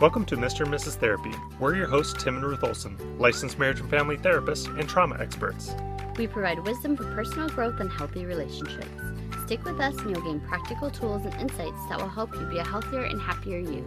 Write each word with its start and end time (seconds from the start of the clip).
Welcome 0.00 0.24
to 0.26 0.36
Mr. 0.38 0.64
and 0.64 0.72
Mrs. 0.72 0.94
Therapy. 0.94 1.34
We're 1.58 1.76
your 1.76 1.86
hosts, 1.86 2.22
Tim 2.22 2.36
and 2.36 2.44
Ruth 2.46 2.64
Olson, 2.64 2.96
licensed 3.18 3.58
marriage 3.58 3.80
and 3.80 3.90
family 3.90 4.16
therapists 4.16 4.66
and 4.80 4.88
trauma 4.88 5.18
experts. 5.20 5.74
We 6.16 6.26
provide 6.26 6.58
wisdom 6.60 6.96
for 6.96 7.04
personal 7.14 7.50
growth 7.50 7.80
and 7.80 7.92
healthy 7.92 8.24
relationships. 8.24 8.88
Stick 9.44 9.62
with 9.62 9.78
us 9.78 9.94
and 9.98 10.08
you'll 10.08 10.24
gain 10.24 10.40
practical 10.40 10.90
tools 10.90 11.26
and 11.26 11.34
insights 11.34 11.76
that 11.90 12.00
will 12.00 12.08
help 12.08 12.34
you 12.34 12.46
be 12.46 12.56
a 12.56 12.64
healthier 12.64 13.02
and 13.02 13.20
happier 13.20 13.58
you. 13.58 13.84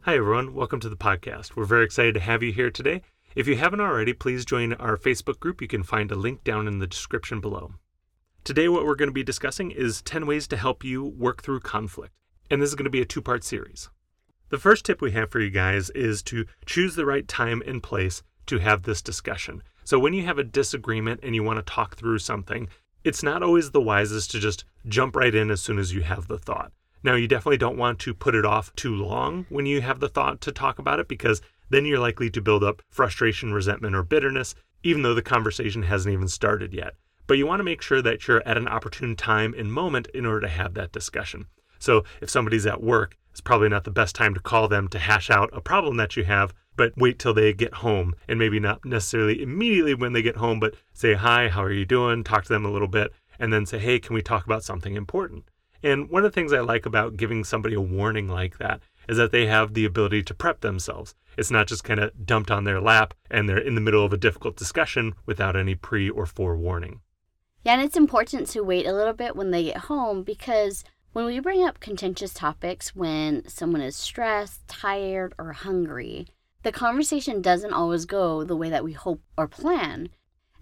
Hi, 0.00 0.16
everyone. 0.16 0.52
Welcome 0.52 0.80
to 0.80 0.88
the 0.88 0.96
podcast. 0.96 1.54
We're 1.54 1.62
very 1.66 1.84
excited 1.84 2.14
to 2.14 2.20
have 2.20 2.42
you 2.42 2.50
here 2.50 2.72
today. 2.72 3.02
If 3.36 3.46
you 3.46 3.58
haven't 3.58 3.80
already, 3.80 4.12
please 4.12 4.44
join 4.44 4.72
our 4.72 4.96
Facebook 4.96 5.38
group. 5.38 5.62
You 5.62 5.68
can 5.68 5.84
find 5.84 6.10
a 6.10 6.16
link 6.16 6.42
down 6.42 6.66
in 6.66 6.80
the 6.80 6.88
description 6.88 7.40
below. 7.40 7.74
Today, 8.42 8.68
what 8.68 8.86
we're 8.86 8.96
going 8.96 9.08
to 9.08 9.12
be 9.12 9.22
discussing 9.22 9.70
is 9.70 10.02
10 10.02 10.26
ways 10.26 10.48
to 10.48 10.56
help 10.56 10.82
you 10.82 11.04
work 11.04 11.44
through 11.44 11.60
conflict. 11.60 12.12
And 12.50 12.60
this 12.60 12.68
is 12.68 12.74
going 12.74 12.84
to 12.84 12.90
be 12.90 13.00
a 13.00 13.06
two 13.06 13.22
part 13.22 13.44
series. 13.44 13.88
The 14.48 14.58
first 14.58 14.84
tip 14.84 15.00
we 15.00 15.12
have 15.12 15.30
for 15.30 15.38
you 15.38 15.50
guys 15.50 15.90
is 15.90 16.22
to 16.24 16.44
choose 16.66 16.96
the 16.96 17.06
right 17.06 17.28
time 17.28 17.62
and 17.64 17.82
place 17.82 18.22
to 18.46 18.58
have 18.58 18.82
this 18.82 19.00
discussion. 19.00 19.62
So, 19.84 19.98
when 19.98 20.12
you 20.12 20.24
have 20.24 20.38
a 20.38 20.44
disagreement 20.44 21.20
and 21.22 21.34
you 21.34 21.44
want 21.44 21.58
to 21.58 21.72
talk 21.72 21.96
through 21.96 22.18
something, 22.18 22.68
it's 23.04 23.22
not 23.22 23.42
always 23.42 23.70
the 23.70 23.80
wisest 23.80 24.32
to 24.32 24.40
just 24.40 24.64
jump 24.86 25.14
right 25.14 25.34
in 25.34 25.50
as 25.50 25.62
soon 25.62 25.78
as 25.78 25.94
you 25.94 26.02
have 26.02 26.26
the 26.26 26.38
thought. 26.38 26.72
Now, 27.02 27.14
you 27.14 27.28
definitely 27.28 27.58
don't 27.58 27.78
want 27.78 27.98
to 28.00 28.12
put 28.12 28.34
it 28.34 28.44
off 28.44 28.74
too 28.74 28.94
long 28.94 29.46
when 29.48 29.66
you 29.66 29.80
have 29.80 30.00
the 30.00 30.08
thought 30.08 30.40
to 30.42 30.52
talk 30.52 30.78
about 30.78 31.00
it 31.00 31.08
because 31.08 31.40
then 31.70 31.86
you're 31.86 31.98
likely 31.98 32.28
to 32.30 32.42
build 32.42 32.62
up 32.62 32.82
frustration, 32.90 33.54
resentment, 33.54 33.94
or 33.94 34.02
bitterness, 34.02 34.54
even 34.82 35.02
though 35.02 35.14
the 35.14 35.22
conversation 35.22 35.84
hasn't 35.84 36.12
even 36.12 36.28
started 36.28 36.74
yet. 36.74 36.94
But 37.26 37.38
you 37.38 37.46
want 37.46 37.60
to 37.60 37.64
make 37.64 37.80
sure 37.80 38.02
that 38.02 38.26
you're 38.26 38.46
at 38.46 38.58
an 38.58 38.68
opportune 38.68 39.14
time 39.14 39.54
and 39.56 39.72
moment 39.72 40.08
in 40.08 40.26
order 40.26 40.40
to 40.40 40.48
have 40.48 40.74
that 40.74 40.92
discussion. 40.92 41.46
So 41.80 42.04
if 42.20 42.30
somebody's 42.30 42.66
at 42.66 42.82
work, 42.82 43.16
it's 43.32 43.40
probably 43.40 43.68
not 43.68 43.84
the 43.84 43.90
best 43.90 44.14
time 44.14 44.34
to 44.34 44.40
call 44.40 44.68
them 44.68 44.86
to 44.88 44.98
hash 44.98 45.30
out 45.30 45.50
a 45.52 45.60
problem 45.60 45.96
that 45.96 46.16
you 46.16 46.24
have, 46.24 46.54
but 46.76 46.96
wait 46.96 47.18
till 47.18 47.34
they 47.34 47.52
get 47.52 47.74
home 47.74 48.14
and 48.28 48.38
maybe 48.38 48.60
not 48.60 48.84
necessarily 48.84 49.42
immediately 49.42 49.94
when 49.94 50.12
they 50.12 50.22
get 50.22 50.36
home, 50.36 50.60
but 50.60 50.74
say, 50.92 51.14
Hi, 51.14 51.48
how 51.48 51.64
are 51.64 51.72
you 51.72 51.84
doing? 51.84 52.22
Talk 52.22 52.44
to 52.44 52.48
them 52.52 52.64
a 52.64 52.70
little 52.70 52.88
bit, 52.88 53.12
and 53.38 53.52
then 53.52 53.66
say, 53.66 53.78
Hey, 53.78 53.98
can 53.98 54.14
we 54.14 54.22
talk 54.22 54.44
about 54.44 54.62
something 54.62 54.94
important? 54.94 55.44
And 55.82 56.10
one 56.10 56.24
of 56.24 56.30
the 56.30 56.34
things 56.34 56.52
I 56.52 56.60
like 56.60 56.84
about 56.84 57.16
giving 57.16 57.44
somebody 57.44 57.74
a 57.74 57.80
warning 57.80 58.28
like 58.28 58.58
that 58.58 58.80
is 59.08 59.16
that 59.16 59.32
they 59.32 59.46
have 59.46 59.72
the 59.72 59.86
ability 59.86 60.22
to 60.24 60.34
prep 60.34 60.60
themselves. 60.60 61.14
It's 61.38 61.50
not 61.50 61.66
just 61.66 61.84
kind 61.84 62.00
of 62.00 62.26
dumped 62.26 62.50
on 62.50 62.64
their 62.64 62.80
lap 62.80 63.14
and 63.30 63.48
they're 63.48 63.58
in 63.58 63.74
the 63.74 63.80
middle 63.80 64.04
of 64.04 64.12
a 64.12 64.18
difficult 64.18 64.56
discussion 64.56 65.14
without 65.24 65.56
any 65.56 65.74
pre 65.74 66.10
or 66.10 66.26
forewarning. 66.26 67.00
Yeah, 67.64 67.74
and 67.74 67.82
it's 67.82 67.96
important 67.96 68.48
to 68.48 68.62
wait 68.62 68.86
a 68.86 68.92
little 68.92 69.12
bit 69.12 69.36
when 69.36 69.50
they 69.50 69.64
get 69.64 69.76
home 69.78 70.22
because 70.22 70.84
when 71.12 71.24
we 71.24 71.40
bring 71.40 71.64
up 71.64 71.80
contentious 71.80 72.32
topics 72.32 72.94
when 72.94 73.46
someone 73.48 73.80
is 73.80 73.96
stressed, 73.96 74.66
tired, 74.68 75.34
or 75.38 75.52
hungry, 75.52 76.28
the 76.62 76.72
conversation 76.72 77.42
doesn't 77.42 77.72
always 77.72 78.04
go 78.04 78.44
the 78.44 78.56
way 78.56 78.70
that 78.70 78.84
we 78.84 78.92
hope 78.92 79.20
or 79.36 79.48
plan. 79.48 80.10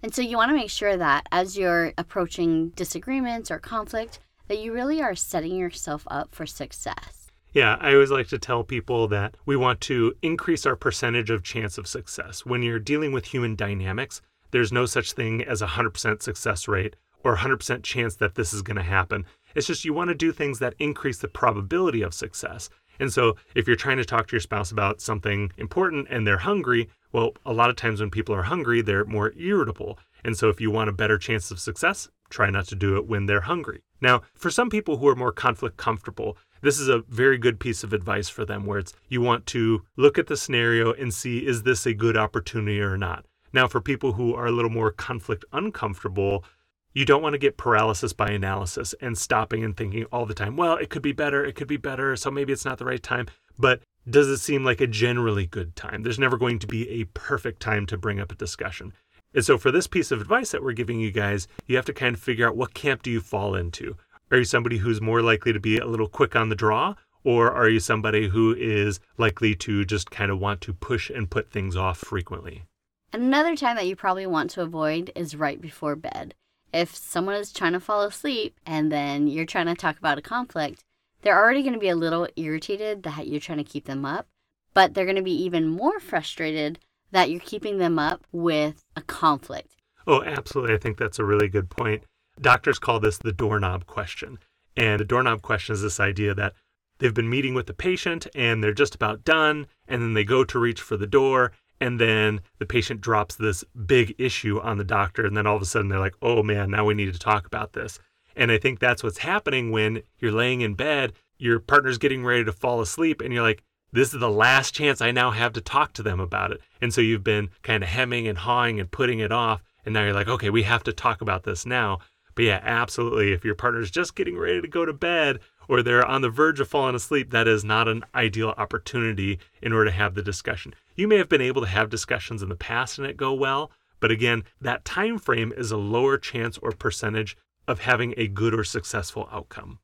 And 0.01 0.13
so 0.13 0.21
you 0.21 0.37
want 0.37 0.49
to 0.49 0.55
make 0.55 0.69
sure 0.69 0.97
that 0.97 1.27
as 1.31 1.57
you're 1.57 1.93
approaching 1.97 2.69
disagreements 2.69 3.51
or 3.51 3.59
conflict, 3.59 4.19
that 4.47 4.59
you 4.59 4.73
really 4.73 5.01
are 5.01 5.13
setting 5.13 5.55
yourself 5.55 6.07
up 6.09 6.33
for 6.33 6.45
success. 6.45 7.27
Yeah, 7.51 7.77
I 7.79 7.93
always 7.93 8.11
like 8.11 8.27
to 8.29 8.39
tell 8.39 8.63
people 8.63 9.07
that 9.09 9.35
we 9.45 9.55
want 9.55 9.81
to 9.81 10.13
increase 10.21 10.65
our 10.65 10.75
percentage 10.75 11.29
of 11.29 11.43
chance 11.43 11.77
of 11.77 11.87
success. 11.87 12.45
When 12.45 12.63
you're 12.63 12.79
dealing 12.79 13.11
with 13.11 13.25
human 13.25 13.55
dynamics, 13.55 14.21
there's 14.51 14.71
no 14.71 14.85
such 14.85 15.13
thing 15.13 15.43
as 15.43 15.61
a 15.61 15.67
100% 15.67 16.21
success 16.21 16.67
rate 16.67 16.95
or 17.23 17.37
100% 17.37 17.83
chance 17.83 18.15
that 18.15 18.35
this 18.35 18.53
is 18.53 18.61
going 18.61 18.77
to 18.77 18.83
happen. 18.83 19.25
It's 19.59 19.67
just 19.67 19.83
you 19.83 19.93
want 19.93 20.07
to 20.07 20.15
do 20.15 20.31
things 20.31 20.59
that 20.59 20.73
increase 20.79 21.17
the 21.17 21.27
probability 21.27 22.01
of 22.01 22.13
success. 22.13 22.69
And 22.97 23.11
so 23.11 23.35
if 23.55 23.67
you're 23.67 23.75
trying 23.75 23.97
to 23.97 24.05
talk 24.05 24.27
to 24.27 24.35
your 24.37 24.39
spouse 24.39 24.71
about 24.71 25.01
something 25.01 25.51
important 25.57 26.07
and 26.09 26.25
they're 26.25 26.37
hungry, 26.37 26.87
well, 27.11 27.33
a 27.45 27.51
lot 27.51 27.69
of 27.69 27.75
times 27.75 27.99
when 27.99 28.09
people 28.09 28.33
are 28.33 28.43
hungry, 28.43 28.81
they're 28.81 29.03
more 29.03 29.33
irritable. 29.37 29.99
And 30.23 30.37
so 30.37 30.47
if 30.47 30.61
you 30.61 30.71
want 30.71 30.89
a 30.89 30.93
better 30.93 31.17
chance 31.17 31.51
of 31.51 31.59
success, 31.59 32.07
try 32.29 32.49
not 32.49 32.67
to 32.67 32.75
do 32.75 32.95
it 32.95 33.05
when 33.05 33.25
they're 33.25 33.41
hungry. 33.41 33.81
Now, 33.99 34.21
for 34.33 34.49
some 34.49 34.69
people 34.69 34.95
who 34.95 35.09
are 35.09 35.15
more 35.15 35.33
conflict 35.33 35.75
comfortable, 35.75 36.37
this 36.61 36.79
is 36.79 36.87
a 36.87 37.03
very 37.09 37.37
good 37.37 37.59
piece 37.59 37.83
of 37.83 37.91
advice 37.91 38.29
for 38.29 38.45
them 38.45 38.65
where 38.65 38.79
it's 38.79 38.93
you 39.09 39.19
want 39.19 39.45
to 39.47 39.81
look 39.97 40.17
at 40.17 40.27
the 40.27 40.37
scenario 40.37 40.93
and 40.93 41.13
see 41.13 41.45
is 41.45 41.63
this 41.63 41.85
a 41.85 41.93
good 41.93 42.15
opportunity 42.15 42.79
or 42.79 42.97
not. 42.97 43.25
Now, 43.51 43.67
for 43.67 43.81
people 43.81 44.13
who 44.13 44.35
are 44.35 44.45
a 44.45 44.51
little 44.51 44.71
more 44.71 44.91
conflict 44.91 45.43
uncomfortable, 45.51 46.45
you 46.93 47.05
don't 47.05 47.21
want 47.21 47.33
to 47.33 47.39
get 47.39 47.57
paralysis 47.57 48.13
by 48.13 48.29
analysis 48.29 48.95
and 49.01 49.17
stopping 49.17 49.63
and 49.63 49.77
thinking 49.77 50.05
all 50.05 50.25
the 50.25 50.33
time, 50.33 50.57
well, 50.57 50.75
it 50.75 50.89
could 50.89 51.01
be 51.01 51.11
better, 51.11 51.45
it 51.45 51.55
could 51.55 51.67
be 51.67 51.77
better, 51.77 52.15
so 52.15 52.31
maybe 52.31 52.53
it's 52.53 52.65
not 52.65 52.77
the 52.77 52.85
right 52.85 53.03
time. 53.03 53.27
But 53.57 53.81
does 54.09 54.27
it 54.27 54.37
seem 54.37 54.63
like 54.63 54.81
a 54.81 54.87
generally 54.87 55.45
good 55.45 55.75
time? 55.75 56.03
There's 56.03 56.19
never 56.19 56.37
going 56.37 56.59
to 56.59 56.67
be 56.67 56.89
a 56.89 57.03
perfect 57.05 57.61
time 57.61 57.85
to 57.87 57.97
bring 57.97 58.19
up 58.19 58.31
a 58.31 58.35
discussion. 58.35 58.93
And 59.33 59.45
so, 59.45 59.57
for 59.59 59.71
this 59.71 59.85
piece 59.85 60.11
of 60.11 60.21
advice 60.21 60.51
that 60.51 60.63
we're 60.63 60.73
giving 60.73 60.99
you 60.99 61.11
guys, 61.11 61.47
you 61.67 61.75
have 61.75 61.85
to 61.85 61.93
kind 61.93 62.15
of 62.15 62.21
figure 62.21 62.47
out 62.47 62.57
what 62.57 62.73
camp 62.73 63.03
do 63.03 63.11
you 63.11 63.21
fall 63.21 63.53
into? 63.53 63.95
Are 64.31 64.37
you 64.37 64.43
somebody 64.43 64.77
who's 64.77 65.01
more 65.01 65.21
likely 65.21 65.53
to 65.53 65.59
be 65.59 65.77
a 65.77 65.85
little 65.85 66.07
quick 66.07 66.35
on 66.35 66.49
the 66.49 66.55
draw? 66.55 66.95
Or 67.23 67.51
are 67.51 67.69
you 67.69 67.79
somebody 67.79 68.29
who 68.29 68.55
is 68.55 68.99
likely 69.17 69.53
to 69.55 69.85
just 69.85 70.09
kind 70.09 70.31
of 70.31 70.39
want 70.39 70.61
to 70.61 70.73
push 70.73 71.09
and 71.09 71.29
put 71.29 71.51
things 71.51 71.75
off 71.75 71.97
frequently? 71.97 72.63
Another 73.11 73.55
time 73.55 73.75
that 73.75 73.87
you 73.87 73.95
probably 73.95 74.25
want 74.25 74.51
to 74.51 74.61
avoid 74.61 75.11
is 75.15 75.35
right 75.35 75.59
before 75.59 75.95
bed. 75.95 76.33
If 76.71 76.95
someone 76.95 77.35
is 77.35 77.51
trying 77.51 77.73
to 77.73 77.79
fall 77.79 78.03
asleep 78.03 78.55
and 78.65 78.91
then 78.91 79.27
you're 79.27 79.45
trying 79.45 79.65
to 79.67 79.75
talk 79.75 79.97
about 79.97 80.17
a 80.17 80.21
conflict, 80.21 80.83
they're 81.21 81.37
already 81.37 81.61
going 81.61 81.73
to 81.73 81.79
be 81.79 81.89
a 81.89 81.95
little 81.95 82.27
irritated 82.35 83.03
that 83.03 83.27
you're 83.27 83.39
trying 83.39 83.57
to 83.57 83.63
keep 83.63 83.85
them 83.85 84.05
up, 84.05 84.27
but 84.73 84.93
they're 84.93 85.05
going 85.05 85.15
to 85.15 85.21
be 85.21 85.43
even 85.43 85.67
more 85.67 85.99
frustrated 85.99 86.79
that 87.11 87.29
you're 87.29 87.39
keeping 87.39 87.79
them 87.79 87.97
up 87.97 88.23
with 88.31 88.83
a 88.95 89.01
conflict. 89.01 89.75
Oh, 90.05 90.23
absolutely. 90.23 90.75
I 90.75 90.77
think 90.77 90.97
that's 90.97 91.19
a 91.19 91.25
really 91.25 91.47
good 91.47 91.69
point. 91.69 92.03
Doctors 92.39 92.79
call 92.79 92.99
this 92.99 93.17
the 93.17 93.33
doorknob 93.33 93.85
question. 93.85 94.37
And 94.77 94.99
the 94.99 95.05
doorknob 95.05 95.41
question 95.41 95.73
is 95.73 95.81
this 95.81 95.99
idea 95.99 96.33
that 96.35 96.53
they've 96.99 97.13
been 97.13 97.29
meeting 97.29 97.53
with 97.53 97.67
the 97.67 97.73
patient 97.73 98.27
and 98.35 98.63
they're 98.63 98.73
just 98.73 98.95
about 98.95 99.25
done, 99.25 99.67
and 99.87 100.01
then 100.01 100.13
they 100.13 100.23
go 100.23 100.43
to 100.43 100.59
reach 100.59 100.81
for 100.81 100.97
the 100.97 101.07
door, 101.07 101.51
and 101.81 101.99
then 101.99 102.41
the 102.57 102.65
patient 102.65 103.01
drops 103.01 103.35
this 103.35 103.63
big 103.85 104.15
issue 104.17 104.59
on 104.59 104.77
the 104.77 104.83
doctor 104.83 105.25
and 105.25 105.35
then 105.35 105.47
all 105.47 105.55
of 105.55 105.61
a 105.61 105.65
sudden 105.65 105.89
they're 105.89 105.99
like 105.99 106.15
oh 106.21 106.43
man 106.43 106.69
now 106.69 106.85
we 106.85 106.93
need 106.93 107.11
to 107.11 107.19
talk 107.19 107.45
about 107.45 107.73
this. 107.73 107.99
And 108.35 108.51
i 108.51 108.57
think 108.57 108.79
that's 108.79 109.03
what's 109.03 109.19
happening 109.19 109.71
when 109.71 110.01
you're 110.19 110.31
laying 110.31 110.61
in 110.61 110.75
bed 110.75 111.13
your 111.37 111.59
partner's 111.59 111.97
getting 111.97 112.25
ready 112.25 112.43
to 112.43 112.51
fall 112.51 112.81
asleep 112.81 113.21
and 113.21 113.33
you're 113.33 113.43
like 113.43 113.63
this 113.91 114.13
is 114.13 114.19
the 114.19 114.29
last 114.29 114.73
chance 114.73 115.01
i 115.01 115.11
now 115.11 115.31
have 115.31 115.53
to 115.53 115.61
talk 115.61 115.93
to 115.93 116.03
them 116.03 116.19
about 116.19 116.51
it. 116.51 116.61
And 116.81 116.93
so 116.93 117.01
you've 117.01 117.23
been 117.23 117.49
kind 117.63 117.83
of 117.83 117.89
hemming 117.89 118.27
and 118.27 118.37
hawing 118.37 118.79
and 118.79 118.91
putting 118.91 119.19
it 119.19 119.31
off 119.31 119.61
and 119.85 119.93
now 119.93 120.03
you're 120.03 120.13
like 120.13 120.27
okay 120.27 120.49
we 120.49 120.63
have 120.63 120.83
to 120.83 120.93
talk 120.93 121.21
about 121.21 121.43
this 121.43 121.65
now. 121.65 121.99
But 122.35 122.45
yeah 122.45 122.59
absolutely 122.63 123.33
if 123.33 123.43
your 123.43 123.55
partner's 123.55 123.91
just 123.91 124.15
getting 124.15 124.37
ready 124.37 124.61
to 124.61 124.67
go 124.67 124.85
to 124.85 124.93
bed 124.93 125.39
or 125.69 125.83
they're 125.83 126.05
on 126.05 126.21
the 126.21 126.29
verge 126.29 126.59
of 126.59 126.67
falling 126.67 126.95
asleep, 126.95 127.29
that 127.29 127.47
is 127.47 127.63
not 127.63 127.87
an 127.87 128.03
ideal 128.15 128.53
opportunity 128.57 129.39
in 129.61 129.71
order 129.71 129.85
to 129.85 129.95
have 129.95 130.15
the 130.15 130.23
discussion. 130.23 130.73
You 130.95 131.07
may 131.07 131.17
have 131.17 131.29
been 131.29 131.39
able 131.39 131.61
to 131.61 131.67
have 131.67 131.89
discussions 131.89 132.43
in 132.43 132.49
the 132.49 132.55
past 132.55 132.97
and 132.97 133.07
it 133.07 133.15
go 133.15 133.31
well, 133.31 133.71
but 133.99 134.11
again, 134.11 134.43
that 134.59 134.83
time 134.83 135.19
frame 135.19 135.53
is 135.55 135.71
a 135.71 135.77
lower 135.77 136.17
chance 136.17 136.57
or 136.57 136.71
percentage 136.71 137.37
of 137.67 137.81
having 137.81 138.13
a 138.17 138.27
good 138.27 138.53
or 138.53 138.63
successful 138.63 139.29
outcome. 139.31 139.79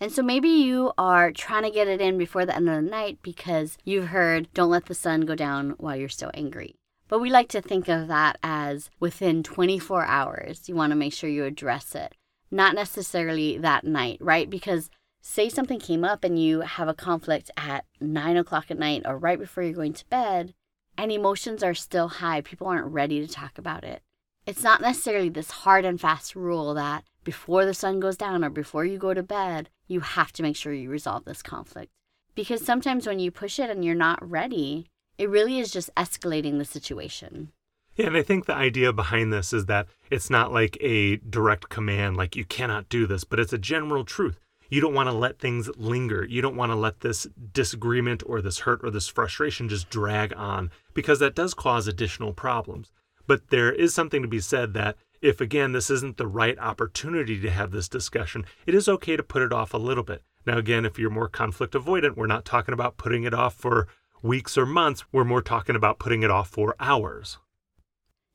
And 0.00 0.12
so 0.12 0.22
maybe 0.22 0.48
you 0.48 0.92
are 0.96 1.32
trying 1.32 1.64
to 1.64 1.70
get 1.70 1.88
it 1.88 2.00
in 2.00 2.18
before 2.18 2.46
the 2.46 2.56
end 2.56 2.68
of 2.68 2.76
the 2.76 2.90
night 2.90 3.18
because 3.22 3.76
you've 3.84 4.08
heard, 4.08 4.48
don't 4.54 4.70
let 4.70 4.86
the 4.86 4.94
sun 4.94 5.22
go 5.22 5.34
down 5.34 5.70
while 5.78 5.96
you're 5.96 6.08
still 6.08 6.30
angry. 6.34 6.76
But 7.08 7.18
we 7.18 7.30
like 7.30 7.48
to 7.48 7.60
think 7.60 7.88
of 7.88 8.06
that 8.08 8.38
as 8.42 8.90
within 9.00 9.42
24 9.42 10.04
hours. 10.04 10.68
You 10.68 10.74
want 10.74 10.92
to 10.92 10.96
make 10.96 11.12
sure 11.12 11.28
you 11.28 11.44
address 11.44 11.94
it, 11.94 12.14
not 12.50 12.74
necessarily 12.74 13.58
that 13.58 13.84
night, 13.84 14.18
right? 14.20 14.48
Because 14.48 14.88
say 15.28 15.50
something 15.50 15.78
came 15.78 16.04
up 16.04 16.24
and 16.24 16.42
you 16.42 16.60
have 16.60 16.88
a 16.88 16.94
conflict 16.94 17.50
at 17.54 17.84
nine 18.00 18.36
o'clock 18.36 18.70
at 18.70 18.78
night 18.78 19.02
or 19.04 19.18
right 19.18 19.38
before 19.38 19.62
you're 19.62 19.74
going 19.74 19.92
to 19.92 20.08
bed, 20.08 20.54
and 20.96 21.12
emotions 21.12 21.62
are 21.62 21.74
still 21.74 22.08
high, 22.08 22.40
people 22.40 22.66
aren't 22.66 22.86
ready 22.86 23.20
to 23.20 23.32
talk 23.32 23.58
about 23.58 23.84
it. 23.84 24.02
It's 24.46 24.62
not 24.62 24.80
necessarily 24.80 25.28
this 25.28 25.50
hard 25.50 25.84
and 25.84 26.00
fast 26.00 26.34
rule 26.34 26.72
that 26.74 27.04
before 27.24 27.66
the 27.66 27.74
sun 27.74 28.00
goes 28.00 28.16
down 28.16 28.42
or 28.42 28.48
before 28.48 28.86
you 28.86 28.96
go 28.96 29.12
to 29.12 29.22
bed, 29.22 29.68
you 29.86 30.00
have 30.00 30.32
to 30.32 30.42
make 30.42 30.56
sure 30.56 30.72
you 30.72 30.88
resolve 30.88 31.26
this 31.26 31.42
conflict. 31.42 31.92
Because 32.34 32.64
sometimes 32.64 33.06
when 33.06 33.18
you 33.18 33.30
push 33.30 33.58
it 33.58 33.68
and 33.68 33.84
you're 33.84 33.94
not 33.94 34.26
ready, 34.26 34.86
it 35.18 35.28
really 35.28 35.58
is 35.58 35.70
just 35.70 35.94
escalating 35.94 36.56
the 36.56 36.64
situation. 36.64 37.52
Yeah, 37.96 38.06
and 38.06 38.16
I 38.16 38.22
think 38.22 38.46
the 38.46 38.54
idea 38.54 38.94
behind 38.94 39.30
this 39.30 39.52
is 39.52 39.66
that 39.66 39.88
it's 40.10 40.30
not 40.30 40.52
like 40.52 40.78
a 40.80 41.16
direct 41.16 41.68
command, 41.68 42.16
like 42.16 42.34
you 42.34 42.46
cannot 42.46 42.88
do 42.88 43.06
this, 43.06 43.24
but 43.24 43.38
it's 43.38 43.52
a 43.52 43.58
general 43.58 44.04
truth 44.04 44.38
you 44.68 44.80
don't 44.80 44.94
want 44.94 45.08
to 45.08 45.14
let 45.14 45.38
things 45.38 45.70
linger. 45.76 46.24
You 46.24 46.42
don't 46.42 46.56
want 46.56 46.72
to 46.72 46.76
let 46.76 47.00
this 47.00 47.26
disagreement 47.52 48.22
or 48.26 48.42
this 48.42 48.60
hurt 48.60 48.80
or 48.82 48.90
this 48.90 49.08
frustration 49.08 49.68
just 49.68 49.88
drag 49.88 50.34
on 50.34 50.70
because 50.94 51.18
that 51.20 51.34
does 51.34 51.54
cause 51.54 51.86
additional 51.86 52.32
problems. 52.32 52.92
But 53.26 53.48
there 53.48 53.72
is 53.72 53.94
something 53.94 54.22
to 54.22 54.28
be 54.28 54.40
said 54.40 54.74
that 54.74 54.96
if, 55.20 55.40
again, 55.40 55.72
this 55.72 55.90
isn't 55.90 56.16
the 56.16 56.26
right 56.26 56.58
opportunity 56.58 57.40
to 57.40 57.50
have 57.50 57.72
this 57.72 57.88
discussion, 57.88 58.46
it 58.66 58.74
is 58.74 58.88
okay 58.88 59.16
to 59.16 59.22
put 59.22 59.42
it 59.42 59.52
off 59.52 59.74
a 59.74 59.78
little 59.78 60.04
bit. 60.04 60.22
Now, 60.46 60.58
again, 60.58 60.84
if 60.84 60.98
you're 60.98 61.10
more 61.10 61.28
conflict 61.28 61.74
avoidant, 61.74 62.16
we're 62.16 62.26
not 62.26 62.44
talking 62.44 62.72
about 62.72 62.96
putting 62.96 63.24
it 63.24 63.34
off 63.34 63.54
for 63.54 63.88
weeks 64.22 64.56
or 64.56 64.64
months. 64.64 65.04
We're 65.12 65.24
more 65.24 65.42
talking 65.42 65.76
about 65.76 65.98
putting 65.98 66.22
it 66.22 66.30
off 66.30 66.48
for 66.48 66.74
hours. 66.80 67.38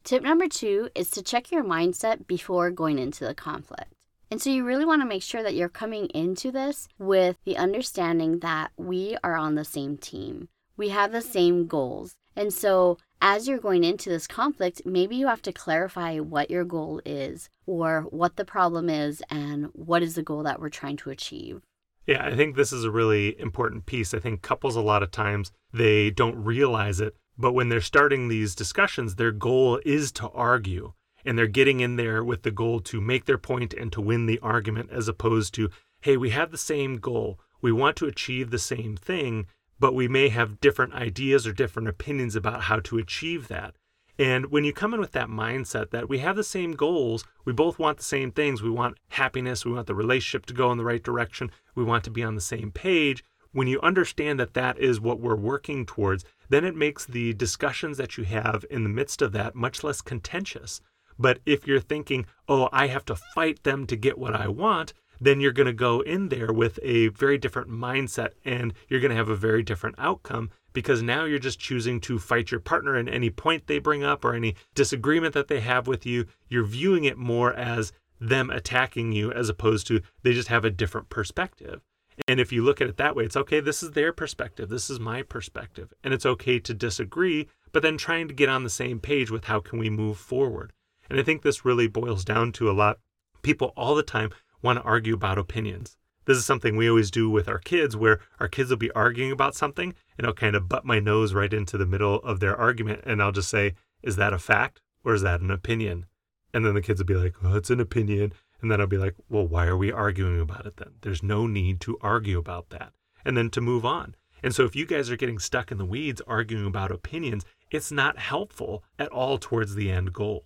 Tip 0.04 0.22
number 0.22 0.48
two 0.48 0.90
is 0.94 1.10
to 1.12 1.24
check 1.24 1.52
your 1.52 1.64
mindset 1.64 2.28
before 2.28 2.70
going 2.72 3.00
into 3.00 3.26
the 3.26 3.34
conflict. 3.34 3.93
And 4.34 4.42
so 4.42 4.50
you 4.50 4.66
really 4.66 4.84
want 4.84 5.00
to 5.04 5.08
make 5.08 5.22
sure 5.22 5.44
that 5.44 5.54
you're 5.54 5.70
coming 5.70 6.08
into 6.08 6.52
this 6.52 6.88
with 6.98 7.38
the 7.46 7.56
understanding 7.56 8.40
that 8.40 8.72
we 8.78 9.16
are 9.24 9.36
on 9.36 9.54
the 9.54 9.64
same 9.64 9.96
team. 9.96 10.50
We 10.76 10.90
have 10.90 11.12
the 11.12 11.22
same 11.22 11.68
goals. 11.68 12.16
And 12.36 12.52
so 12.52 12.98
as 13.22 13.48
you're 13.48 13.60
going 13.60 13.84
into 13.84 14.10
this 14.10 14.26
conflict, 14.26 14.82
maybe 14.88 15.16
you 15.16 15.28
have 15.28 15.44
to 15.44 15.54
clarify 15.54 16.18
what 16.18 16.50
your 16.50 16.64
goal 16.64 17.00
is 17.06 17.48
or 17.68 18.08
what 18.10 18.36
the 18.36 18.44
problem 18.44 18.90
is 18.90 19.22
and 19.30 19.70
what 19.74 20.02
is 20.02 20.16
the 20.16 20.24
goal 20.24 20.42
that 20.42 20.60
we're 20.60 20.70
trying 20.70 20.98
to 20.98 21.12
achieve. 21.12 21.62
Yeah, 22.08 22.26
I 22.26 22.36
think 22.36 22.56
this 22.56 22.74
is 22.74 22.86
a 22.86 22.90
really 22.90 23.40
important 23.40 23.86
piece. 23.86 24.16
I 24.16 24.20
think 24.20 24.42
couples, 24.42 24.76
a 24.76 24.82
lot 24.82 25.04
of 25.04 25.12
times, 25.12 25.52
they 25.72 26.10
don't 26.10 26.44
realize 26.44 27.00
it, 27.00 27.16
but 27.38 27.54
when 27.54 27.70
they're 27.70 27.82
starting 27.82 28.30
these 28.30 28.56
discussions, 28.56 29.14
their 29.14 29.32
goal 29.32 29.80
is 29.86 30.12
to 30.14 30.28
argue 30.30 30.94
and 31.26 31.38
they're 31.38 31.48
getting 31.48 31.80
in 31.80 31.96
there 31.96 32.24
with 32.24 32.44
the 32.44 32.52
goal 32.52 32.80
to 32.80 33.02
make 33.02 33.26
their 33.26 33.38
point 33.38 33.74
and 33.74 33.92
to 33.92 34.02
win 34.02 34.26
the 34.26 34.40
argument 34.40 34.90
as 34.92 35.08
opposed 35.08 35.54
to 35.54 35.70
hey 36.02 36.18
we 36.18 36.30
have 36.30 36.52
the 36.52 36.58
same 36.58 36.98
goal 36.98 37.40
we 37.62 37.72
want 37.72 37.96
to 37.96 38.06
achieve 38.06 38.50
the 38.52 38.60
same 38.60 38.96
thing 38.96 39.46
but 39.80 39.96
we 39.96 40.08
may 40.08 40.30
have 40.30 40.60
different 40.62 40.94
ideas 40.94 41.46
or 41.48 41.54
different 41.54 41.88
opinions 41.88 42.36
about 42.36 42.64
how 42.64 42.80
to 42.80 42.98
achieve 42.98 43.48
that 43.48 43.76
and 44.20 44.52
when 44.52 44.64
you 44.64 44.74
come 44.74 44.94
in 44.94 45.00
with 45.00 45.14
that 45.14 45.28
mindset 45.28 45.90
that 45.90 46.08
we 46.08 46.20
have 46.20 46.36
the 46.36 46.44
same 46.44 46.74
goals, 46.74 47.26
we 47.46 47.54
both 47.54 47.80
want 47.80 47.98
the 47.98 48.04
same 48.04 48.32
things. 48.32 48.62
We 48.62 48.70
want 48.70 49.00
happiness. 49.10 49.66
We 49.66 49.72
want 49.72 49.88
the 49.88 49.96
relationship 49.96 50.46
to 50.48 50.54
go 50.54 50.72
in 50.72 50.78
the 50.78 50.84
right 50.84 51.02
direction. 51.02 51.50
We 51.74 51.84
want 51.84 52.04
to 52.04 52.12
be 52.12 52.24
on 52.24 52.36
the 52.36 52.42
same 52.42 52.72
page. 52.72 53.24
When 53.54 53.68
you 53.68 53.82
understand 53.82 54.40
that 54.40 54.54
that 54.54 54.78
is 54.78 55.02
what 55.02 55.20
we're 55.20 55.36
working 55.36 55.86
towards, 55.86 56.26
then 56.50 56.64
it 56.64 56.76
makes 56.76 57.06
the 57.06 57.34
discussions 57.34 57.98
that 57.98 58.18
you 58.18 58.24
have 58.26 58.66
in 58.70 58.84
the 58.84 58.90
midst 58.90 59.22
of 59.22 59.32
that 59.32 59.56
much 59.56 59.84
less 59.84 60.02
contentious 60.02 60.80
but 61.18 61.40
if 61.46 61.68
you're 61.68 61.80
thinking, 61.80 62.26
oh, 62.48 62.70
I 62.72 62.88
have 62.88 63.06
to 63.06 63.16
fight 63.16 63.64
them 63.64 63.86
to 63.88 63.96
get 63.96 64.18
what 64.18 64.36
I 64.36 64.48
want, 64.48 64.94
then 65.20 65.40
you're 65.40 65.52
going 65.52 65.68
to 65.68 65.74
go 65.74 66.02
in 66.02 66.30
there 66.30 66.52
with 66.52 66.80
a 66.84 67.08
very 67.10 67.38
different 67.38 67.70
mindset 67.70 68.32
and 68.44 68.74
you're 68.88 69.00
going 69.00 69.12
to 69.12 69.16
have 69.16 69.30
a 69.30 69.36
very 69.36 69.64
different 69.64 69.96
outcome 69.98 70.50
because 70.74 71.02
now 71.02 71.24
you're 71.24 71.40
just 71.40 71.60
choosing 71.60 72.02
to 72.02 72.20
fight 72.20 72.52
your 72.52 72.60
partner 72.60 72.98
in 72.98 73.08
any 73.08 73.30
point 73.30 73.68
they 73.68 73.80
bring 73.80 74.04
up 74.04 74.26
or 74.26 74.34
any 74.34 74.56
disagreement 74.74 75.34
that 75.34 75.48
they 75.48 75.62
have 75.62 75.88
with 75.88 76.06
you. 76.06 76.26
You're 76.50 76.66
viewing 76.66 77.06
it 77.06 77.18
more 77.18 77.54
as 77.54 77.94
them 78.20 78.50
attacking 78.50 79.12
you 79.12 79.32
as 79.32 79.50
opposed 79.50 79.88
to 79.88 80.02
they 80.24 80.34
just 80.34 80.48
have 80.48 80.66
a 80.66 80.72
different 80.72 81.10
perspective. 81.10 81.82
And 82.28 82.40
if 82.40 82.52
you 82.52 82.64
look 82.64 82.80
at 82.82 82.88
it 82.88 82.98
that 82.98 83.16
way, 83.16 83.24
it's 83.24 83.38
okay, 83.38 83.60
this 83.60 83.82
is 83.82 83.92
their 83.92 84.14
perspective, 84.14 84.70
this 84.70 84.90
is 84.90 85.00
my 85.00 85.24
perspective. 85.24 85.94
And 86.04 86.14
it's 86.14 86.26
okay 86.26 86.60
to 86.60 86.74
disagree, 86.74 87.48
but 87.72 87.82
then 87.82 87.98
trying 87.98 88.28
to 88.28 88.34
get 88.34 88.50
on 88.50 88.64
the 88.64 88.70
same 88.70 89.00
page 89.00 89.32
with 89.32 89.46
how 89.46 89.60
can 89.60 89.80
we 89.80 89.90
move 89.90 90.18
forward. 90.18 90.74
And 91.10 91.20
I 91.20 91.24
think 91.24 91.42
this 91.42 91.66
really 91.66 91.88
boils 91.88 92.24
down 92.24 92.52
to 92.54 92.70
a 92.70 92.74
lot. 92.74 93.00
People 93.42 93.74
all 93.76 93.96
the 93.96 94.04
time 94.04 94.32
want 94.62 94.80
to 94.80 94.84
argue 94.84 95.14
about 95.14 95.38
opinions. 95.38 95.98
This 96.26 96.38
is 96.38 96.46
something 96.46 96.78
we 96.78 96.90
always 96.90 97.12
do 97.12 97.30
with 97.30 97.50
our 97.50 97.60
kids, 97.60 97.98
where 97.98 98.20
our 98.40 98.48
kids 98.48 98.70
will 98.70 98.78
be 98.78 98.92
arguing 98.92 99.32
about 99.32 99.56
something, 99.56 99.94
and 100.18 100.26
I'll 100.26 100.34
kind 100.34 100.56
of 100.56 100.70
butt 100.70 100.86
my 100.86 101.00
nose 101.00 101.34
right 101.34 101.54
into 101.54 101.78
the 101.78 101.86
middle 101.86 102.16
of 102.16 102.40
their 102.40 102.56
argument, 102.56 103.02
and 103.06 103.22
I'll 103.22 103.34
just 103.34 103.50
say, 103.50 103.74
Is 104.02 104.16
that 104.16 104.34
a 104.34 104.40
fact 104.40 104.80
or 105.04 105.14
is 105.14 105.22
that 105.24 105.42
an 105.42 105.52
opinion? 105.52 106.06
And 106.54 106.66
then 106.66 106.76
the 106.76 106.82
kids 106.82 107.02
will 107.02 107.08
be 107.08 107.16
like, 107.16 107.44
Well, 107.44 107.56
it's 107.56 107.70
an 107.70 107.82
opinion. 107.82 108.34
And 108.62 108.72
then 108.72 108.80
I'll 108.80 108.88
be 108.88 108.98
like, 108.98 109.16
Well, 109.30 109.46
why 109.46 109.66
are 109.66 109.76
we 109.76 109.92
arguing 109.92 110.40
about 110.40 110.66
it 110.66 110.78
then? 110.78 110.94
There's 111.02 111.22
no 111.22 111.46
need 111.46 111.82
to 111.82 111.98
argue 112.00 112.38
about 112.38 112.70
that. 112.70 112.94
And 113.26 113.36
then 113.36 113.50
to 113.52 113.62
move 113.62 113.86
on. 113.86 114.16
And 114.42 114.56
so 114.56 114.64
if 114.64 114.76
you 114.76 114.86
guys 114.86 115.10
are 115.10 115.18
getting 115.18 115.40
stuck 115.40 115.72
in 115.72 115.78
the 115.78 115.86
weeds 115.86 116.22
arguing 116.28 116.66
about 116.66 116.92
opinions, 116.92 117.46
it's 117.72 117.92
not 117.92 118.18
helpful 118.18 118.84
at 119.00 119.10
all 119.10 119.38
towards 119.38 119.76
the 119.76 119.90
end 119.90 120.14
goal. 120.14 120.46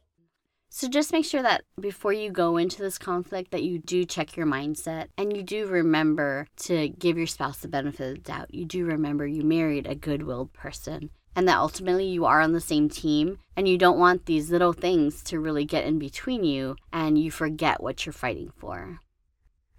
So 0.70 0.88
just 0.90 1.14
make 1.14 1.26
sure 1.26 1.42
that 1.42 1.64
before 1.80 2.14
you 2.14 2.30
go 2.30 2.58
into 2.58 2.82
this 2.82 2.98
conflict 2.98 3.52
that 3.52 3.64
you 3.64 3.80
do 3.80 4.06
check 4.06 4.36
your 4.36 4.46
mindset 4.46 5.08
and 5.18 5.36
you 5.36 5.42
do 5.42 5.66
remember 5.66 6.48
to 6.58 6.90
give 6.90 7.18
your 7.18 7.28
spouse 7.28 7.60
the 7.60 7.68
benefit 7.68 8.10
of 8.10 8.16
the 8.16 8.22
doubt. 8.22 8.54
You 8.54 8.66
do 8.66 8.86
remember 8.86 9.26
you 9.26 9.44
married 9.44 9.88
a 9.88 9.96
good-willed 9.96 10.54
person 10.54 11.10
and 11.36 11.48
that 11.48 11.58
ultimately 11.58 12.08
you 12.08 12.26
are 12.26 12.42
on 12.42 12.52
the 12.52 12.60
same 12.60 12.90
team 12.90 13.40
and 13.56 13.68
you 13.68 13.78
don't 13.78 14.00
want 14.00 14.26
these 14.26 14.52
little 14.52 14.74
things 14.74 15.24
to 15.24 15.40
really 15.40 15.66
get 15.66 15.86
in 15.86 16.00
between 16.00 16.44
you 16.44 16.76
and 16.92 17.18
you 17.18 17.32
forget 17.32 17.82
what 17.82 18.06
you're 18.06 18.14
fighting 18.14 18.52
for. 18.58 19.00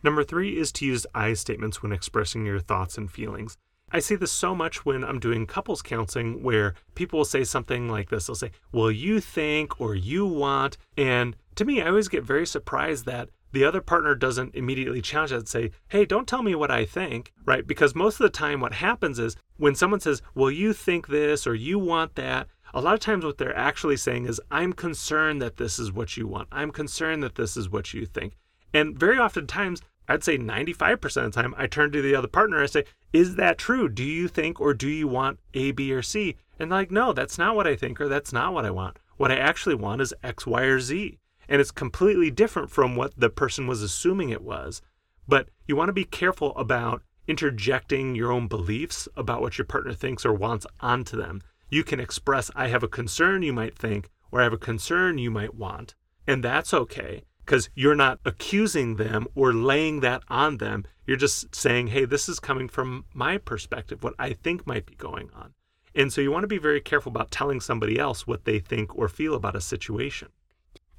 Number 0.03 0.25
3 0.25 0.57
is 0.57 0.73
to 0.73 0.87
use 0.87 1.07
I 1.15 1.35
statements 1.35 1.83
when 1.83 1.93
expressing 1.93 2.47
your 2.47 2.61
thoughts 2.61 2.97
and 2.97 3.11
feelings. 3.11 3.57
I 3.91 4.01
see 4.01 4.17
this 4.17 4.33
so 4.33 4.55
much 4.55 4.85
when 4.85 5.03
I'm 5.03 5.19
doing 5.19 5.47
couples 5.47 5.83
counseling 5.83 6.43
where 6.43 6.75
people 6.95 7.19
will 7.19 7.25
say 7.25 7.45
something 7.45 7.89
like 7.89 8.11
this. 8.11 8.27
They'll 8.27 8.37
say, 8.37 8.51
Well, 8.73 8.91
you 8.91 9.21
think 9.21 9.81
or 9.81 9.95
you 9.95 10.27
want. 10.27 10.77
And 10.97 11.37
to 11.55 11.65
me, 11.65 11.81
I 11.81 11.89
always 11.89 12.09
get 12.09 12.23
very 12.23 12.47
surprised 12.47 13.07
that 13.07 13.31
the 13.53 13.65
other 13.65 13.81
partner 13.81 14.15
doesn't 14.15 14.55
immediately 14.55 15.01
challenge 15.01 15.31
that 15.31 15.39
and 15.39 15.49
say, 15.49 15.71
Hey, 15.89 16.05
don't 16.05 16.29
tell 16.29 16.43
me 16.43 16.55
what 16.55 16.71
I 16.71 16.85
think, 16.85 17.33
right? 17.45 17.67
Because 17.67 17.95
most 17.95 18.15
of 18.15 18.25
the 18.25 18.31
time, 18.31 18.61
what 18.61 18.75
happens 18.75 19.19
is 19.19 19.37
when 19.57 19.75
someone 19.75 20.01
says, 20.01 20.23
Well, 20.35 20.51
you 20.51 20.73
think 20.73 21.09
this 21.09 21.47
or 21.47 21.55
you 21.55 21.79
want 21.79 22.15
that, 22.17 22.49
a 22.75 22.81
lot 22.83 22.95
of 22.95 23.01
times 23.01 23.25
what 23.25 23.39
they're 23.39 23.57
actually 23.57 23.97
saying 23.97 24.27
is, 24.27 24.41
I'm 24.51 24.75
concerned 24.75 25.41
that 25.41 25.57
this 25.57 25.79
is 25.79 25.91
what 25.91 26.17
you 26.17 26.27
want. 26.27 26.49
I'm 26.53 26.71
concerned 26.71 27.23
that 27.23 27.37
this 27.37 27.57
is 27.57 27.71
what 27.71 27.95
you 27.95 28.05
think. 28.05 28.37
And 28.75 28.99
very 28.99 29.19
often 29.19 29.47
times, 29.47 29.81
I'd 30.09 30.25
say 30.25 30.39
95% 30.39 31.27
of 31.27 31.33
the 31.33 31.43
time, 31.43 31.55
I 31.59 31.67
turn 31.67 31.93
to 31.93 32.01
the 32.01 32.15
other 32.15 32.29
partner. 32.29 32.63
I 32.63 32.67
say, 32.67 32.85
Is 33.13 33.37
that 33.37 33.59
true? 33.59 33.89
Do 33.89 34.03
you 34.03 34.27
think 34.27 34.59
or 34.59 34.73
do 34.73 34.89
you 34.89 35.07
want 35.07 35.39
A, 35.53 35.73
B, 35.73 35.93
or 35.93 36.03
C? 36.03 36.37
And 36.59 36.71
like, 36.71 36.91
no, 36.91 37.13
that's 37.13 37.39
not 37.39 37.55
what 37.55 37.67
I 37.67 37.77
think 37.77 38.01
or 38.01 38.09
that's 38.09 38.33
not 38.33 38.55
what 38.55 38.65
I 38.65 38.71
want. 38.71 38.99
What 39.19 39.31
I 39.31 39.37
actually 39.37 39.75
want 39.75 40.01
is 40.01 40.15
X, 40.23 40.47
Y, 40.47 40.63
or 40.63 40.81
Z. 40.81 41.19
And 41.49 41.61
it's 41.61 41.71
completely 41.71 42.31
different 42.31 42.71
from 42.71 42.97
what 42.97 43.19
the 43.19 43.31
person 43.31 43.67
was 43.67 43.83
assuming 43.83 44.31
it 44.31 44.43
was. 44.43 44.81
But 45.27 45.51
you 45.67 45.77
want 45.77 45.91
to 45.91 45.95
be 45.95 46.05
careful 46.05 46.57
about 46.57 47.03
interjecting 47.27 48.15
your 48.15 48.33
own 48.33 48.49
beliefs 48.49 49.09
about 49.15 49.43
what 49.43 49.59
your 49.59 49.67
partner 49.67 49.93
thinks 49.93 50.25
or 50.25 50.33
wants 50.33 50.67
onto 50.81 51.17
them. 51.17 51.43
You 51.69 51.85
can 51.85 52.01
express, 52.01 52.51
I 52.57 52.69
have 52.69 52.83
a 52.83 52.89
concern 52.89 53.43
you 53.43 53.53
might 53.53 53.77
think, 53.77 54.09
or 54.33 54.41
I 54.41 54.45
have 54.45 54.55
a 54.55 54.59
concern 54.59 55.19
you 55.19 55.31
might 55.31 55.55
want. 55.55 55.95
And 56.27 56.43
that's 56.43 56.73
okay 56.73 57.25
because 57.49 57.71
you're 57.75 57.95
not 57.95 58.21
accusing 58.27 58.97
them 58.97 59.27
or 59.35 59.55
laying 59.55 60.01
that 60.01 60.23
on 60.29 60.59
them. 60.59 60.85
You're 61.07 61.17
just 61.17 61.55
saying, 61.55 61.87
hey, 61.87 62.05
this 62.05 62.29
is 62.29 62.39
coming 62.39 62.69
from 62.69 63.07
my 63.15 63.39
perspective, 63.39 64.03
what 64.03 64.13
I 64.19 64.35
think 64.35 64.67
might 64.67 64.85
be 64.85 64.95
going 64.97 65.31
on. 65.35 65.55
And 65.95 66.13
so 66.13 66.21
you 66.21 66.31
want 66.31 66.43
to 66.43 66.49
be 66.49 66.59
very 66.59 66.83
careful 66.83 67.09
about 67.09 67.31
telling 67.31 67.63
somebody 67.63 67.99
else 67.99 68.27
what 68.27 68.45
they 68.45 68.59
think 68.59 68.95
or 68.95 69.09
feel 69.09 69.35
about 69.35 69.57
a 69.57 69.63
situation. 69.63 70.29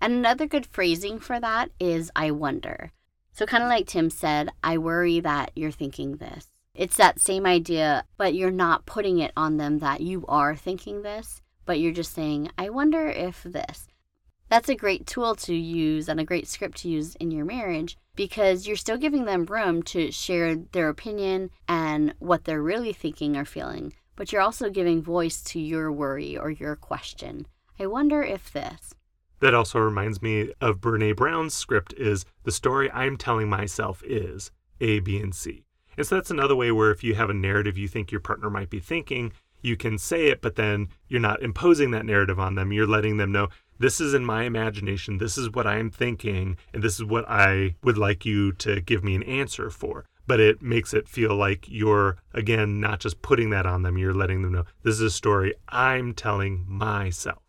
And 0.01 0.13
another 0.13 0.47
good 0.47 0.65
phrasing 0.65 1.19
for 1.19 1.39
that 1.39 1.69
is 1.79 2.09
I 2.15 2.31
wonder. 2.31 2.93
So, 3.31 3.45
kind 3.45 3.63
of 3.63 3.69
like 3.69 3.85
Tim 3.85 4.09
said, 4.09 4.49
I 4.63 4.79
worry 4.79 5.19
that 5.19 5.51
you're 5.55 5.69
thinking 5.69 6.15
this. 6.15 6.47
It's 6.73 6.97
that 6.97 7.19
same 7.19 7.45
idea, 7.45 8.05
but 8.17 8.33
you're 8.33 8.49
not 8.49 8.87
putting 8.87 9.19
it 9.19 9.33
on 9.37 9.57
them 9.57 9.79
that 9.79 10.01
you 10.01 10.25
are 10.27 10.55
thinking 10.55 11.03
this, 11.03 11.43
but 11.65 11.79
you're 11.79 11.93
just 11.93 12.13
saying, 12.13 12.49
I 12.57 12.69
wonder 12.69 13.07
if 13.07 13.43
this 13.43 13.88
that's 14.49 14.69
a 14.69 14.75
great 14.75 15.05
tool 15.05 15.35
to 15.35 15.53
use 15.53 16.09
and 16.09 16.19
a 16.19 16.25
great 16.25 16.47
script 16.47 16.79
to 16.79 16.89
use 16.89 17.15
in 17.15 17.31
your 17.31 17.45
marriage 17.45 17.97
because 18.15 18.67
you're 18.67 18.75
still 18.75 18.97
giving 18.97 19.25
them 19.25 19.45
room 19.45 19.83
to 19.83 20.11
share 20.11 20.55
their 20.55 20.89
opinion 20.89 21.51
and 21.67 22.13
what 22.19 22.43
they're 22.43 22.61
really 22.61 22.91
thinking 22.91 23.37
or 23.37 23.45
feeling, 23.45 23.93
but 24.15 24.31
you're 24.31 24.41
also 24.41 24.69
giving 24.69 25.01
voice 25.01 25.41
to 25.41 25.59
your 25.59 25.91
worry 25.91 26.37
or 26.37 26.49
your 26.49 26.75
question. 26.75 27.45
I 27.79 27.85
wonder 27.85 28.21
if 28.21 28.51
this. 28.51 28.93
That 29.39 29.53
also 29.53 29.79
reminds 29.79 30.21
me 30.21 30.51
of 30.59 30.81
Brene 30.81 31.15
Brown's 31.15 31.53
script 31.53 31.93
is 31.93 32.25
the 32.43 32.51
story 32.51 32.91
I'm 32.91 33.15
telling 33.15 33.49
myself 33.49 34.03
is 34.05 34.51
A, 34.81 34.99
B, 34.99 35.17
and 35.19 35.33
C. 35.33 35.63
And 35.95 36.05
so 36.05 36.15
that's 36.15 36.31
another 36.31 36.55
way 36.55 36.71
where 36.71 36.91
if 36.91 37.03
you 37.03 37.15
have 37.15 37.29
a 37.29 37.33
narrative 37.33 37.77
you 37.77 37.87
think 37.87 38.11
your 38.11 38.21
partner 38.21 38.49
might 38.49 38.69
be 38.69 38.79
thinking, 38.79 39.31
you 39.61 39.77
can 39.77 39.97
say 39.97 40.27
it, 40.27 40.41
but 40.41 40.55
then 40.55 40.89
you're 41.07 41.19
not 41.19 41.41
imposing 41.41 41.91
that 41.91 42.05
narrative 42.05 42.39
on 42.39 42.55
them. 42.55 42.71
You're 42.71 42.87
letting 42.87 43.17
them 43.17 43.31
know 43.31 43.49
this 43.79 43.99
is 43.99 44.13
in 44.13 44.25
my 44.25 44.43
imagination, 44.43 45.17
this 45.17 45.37
is 45.37 45.49
what 45.49 45.65
I'm 45.65 45.89
thinking, 45.89 46.57
and 46.73 46.83
this 46.83 46.95
is 46.95 47.03
what 47.03 47.25
I 47.27 47.75
would 47.83 47.97
like 47.97 48.25
you 48.25 48.51
to 48.53 48.81
give 48.81 49.03
me 49.03 49.15
an 49.15 49.23
answer 49.23 49.69
for. 49.69 50.05
But 50.27 50.39
it 50.39 50.61
makes 50.61 50.93
it 50.93 51.09
feel 51.09 51.35
like 51.35 51.65
you're, 51.67 52.17
again, 52.33 52.79
not 52.79 52.99
just 52.99 53.21
putting 53.23 53.49
that 53.49 53.65
on 53.65 53.81
them, 53.81 53.97
you're 53.97 54.13
letting 54.13 54.43
them 54.43 54.51
know 54.51 54.65
this 54.83 54.95
is 54.95 55.01
a 55.01 55.09
story 55.09 55.55
I'm 55.69 56.13
telling 56.13 56.65
myself. 56.67 57.41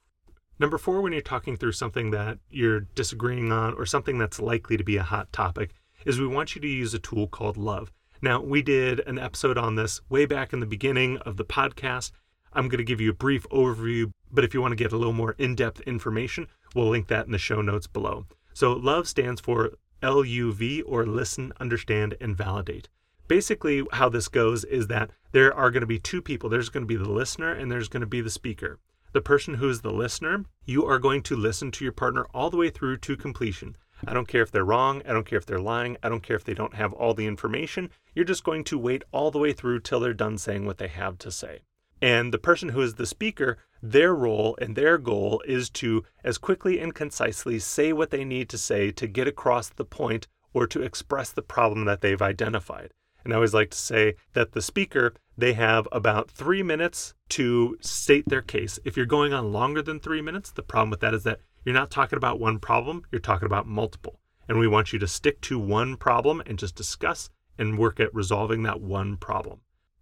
Number 0.58 0.78
four, 0.78 1.00
when 1.00 1.12
you're 1.12 1.22
talking 1.22 1.56
through 1.56 1.72
something 1.72 2.10
that 2.10 2.38
you're 2.50 2.80
disagreeing 2.80 3.50
on 3.50 3.74
or 3.74 3.84
something 3.84 4.18
that's 4.18 4.40
likely 4.40 4.76
to 4.76 4.84
be 4.84 4.96
a 4.96 5.02
hot 5.02 5.32
topic, 5.32 5.74
is 6.04 6.20
we 6.20 6.26
want 6.26 6.54
you 6.54 6.60
to 6.60 6.68
use 6.68 6.94
a 6.94 6.98
tool 6.98 7.26
called 7.26 7.56
love. 7.56 7.92
Now, 8.22 8.42
we 8.42 8.60
did 8.60 9.00
an 9.00 9.18
episode 9.18 9.56
on 9.56 9.74
this 9.74 10.00
way 10.08 10.26
back 10.26 10.52
in 10.52 10.60
the 10.60 10.66
beginning 10.66 11.16
of 11.18 11.38
the 11.38 11.44
podcast. 11.44 12.12
I'm 12.52 12.68
going 12.68 12.78
to 12.78 12.84
give 12.84 13.00
you 13.00 13.10
a 13.10 13.14
brief 13.14 13.46
overview, 13.48 14.12
but 14.32 14.44
if 14.44 14.54
you 14.54 14.60
want 14.60 14.72
to 14.72 14.76
get 14.76 14.92
a 14.92 14.96
little 14.96 15.12
more 15.12 15.34
in 15.38 15.54
depth 15.54 15.80
information, 15.82 16.46
we'll 16.74 16.88
link 16.88 17.08
that 17.08 17.26
in 17.26 17.32
the 17.32 17.38
show 17.38 17.60
notes 17.62 17.86
below. 17.86 18.26
So, 18.52 18.72
LOVE 18.72 19.08
stands 19.08 19.40
for 19.40 19.72
L 20.02 20.24
U 20.24 20.52
V 20.52 20.82
or 20.82 21.06
listen, 21.06 21.52
understand, 21.60 22.16
and 22.20 22.36
validate. 22.36 22.88
basically, 23.30 23.84
how 23.92 24.08
this 24.08 24.26
goes 24.26 24.64
is 24.64 24.88
that 24.88 25.12
there 25.30 25.54
are 25.54 25.70
going 25.70 25.82
to 25.82 25.86
be 25.86 26.00
two 26.00 26.20
people 26.20 26.50
there's 26.50 26.68
going 26.68 26.82
to 26.82 26.86
be 26.88 26.96
the 26.96 27.08
listener 27.08 27.52
and 27.52 27.70
there's 27.70 27.88
going 27.88 28.00
to 28.00 28.06
be 28.06 28.20
the 28.20 28.28
speaker. 28.28 28.80
The 29.12 29.20
person 29.20 29.54
who 29.54 29.68
is 29.68 29.82
the 29.82 29.92
listener, 29.92 30.44
you 30.64 30.84
are 30.84 30.98
going 30.98 31.22
to 31.22 31.36
listen 31.36 31.70
to 31.70 31.84
your 31.84 31.92
partner 31.92 32.26
all 32.34 32.50
the 32.50 32.56
way 32.56 32.70
through 32.70 32.96
to 32.96 33.16
completion. 33.16 33.76
I 34.04 34.14
don't 34.14 34.26
care 34.26 34.42
if 34.42 34.50
they're 34.50 34.64
wrong. 34.64 35.02
I 35.08 35.12
don't 35.12 35.26
care 35.26 35.38
if 35.38 35.46
they're 35.46 35.60
lying. 35.60 35.96
I 36.02 36.08
don't 36.08 36.24
care 36.24 36.34
if 36.34 36.42
they 36.42 36.54
don't 36.54 36.74
have 36.74 36.92
all 36.92 37.14
the 37.14 37.26
information. 37.26 37.90
You're 38.16 38.24
just 38.24 38.42
going 38.42 38.64
to 38.64 38.78
wait 38.78 39.04
all 39.12 39.30
the 39.30 39.38
way 39.38 39.52
through 39.52 39.80
till 39.80 40.00
they're 40.00 40.12
done 40.12 40.36
saying 40.36 40.66
what 40.66 40.78
they 40.78 40.88
have 40.88 41.16
to 41.18 41.30
say. 41.30 41.60
And 42.02 42.34
the 42.34 42.38
person 42.38 42.70
who 42.70 42.80
is 42.80 42.94
the 42.94 43.06
speaker, 43.06 43.58
their 43.82 44.14
role 44.14 44.56
and 44.60 44.76
their 44.76 44.98
goal 44.98 45.42
is 45.46 45.70
to, 45.70 46.04
as 46.22 46.38
quickly 46.38 46.78
and 46.78 46.94
concisely, 46.94 47.58
say 47.58 47.92
what 47.92 48.10
they 48.10 48.24
need 48.24 48.48
to 48.50 48.58
say 48.58 48.90
to 48.92 49.06
get 49.06 49.26
across 49.26 49.68
the 49.68 49.84
point 49.84 50.28
or 50.52 50.66
to 50.66 50.82
express 50.82 51.30
the 51.30 51.42
problem 51.42 51.84
that 51.84 52.00
they've 52.00 52.20
identified. 52.20 52.92
And 53.24 53.32
I 53.32 53.36
always 53.36 53.54
like 53.54 53.70
to 53.70 53.78
say 53.78 54.14
that 54.32 54.52
the 54.52 54.62
speaker, 54.62 55.14
they 55.36 55.52
have 55.52 55.86
about 55.92 56.30
three 56.30 56.62
minutes 56.62 57.14
to 57.30 57.76
state 57.80 58.28
their 58.28 58.42
case. 58.42 58.78
If 58.84 58.96
you're 58.96 59.06
going 59.06 59.32
on 59.32 59.52
longer 59.52 59.82
than 59.82 60.00
three 60.00 60.22
minutes, 60.22 60.50
the 60.50 60.62
problem 60.62 60.90
with 60.90 61.00
that 61.00 61.14
is 61.14 61.24
that 61.24 61.40
you're 61.64 61.74
not 61.74 61.90
talking 61.90 62.16
about 62.16 62.40
one 62.40 62.58
problem, 62.58 63.04
you're 63.12 63.20
talking 63.20 63.46
about 63.46 63.66
multiple. 63.66 64.20
And 64.48 64.58
we 64.58 64.66
want 64.66 64.92
you 64.92 64.98
to 64.98 65.06
stick 65.06 65.40
to 65.42 65.58
one 65.58 65.96
problem 65.96 66.42
and 66.46 66.58
just 66.58 66.74
discuss 66.74 67.30
and 67.58 67.78
work 67.78 68.00
at 68.00 68.14
resolving 68.14 68.62
that 68.62 68.80
one 68.80 69.16
problem. 69.16 69.60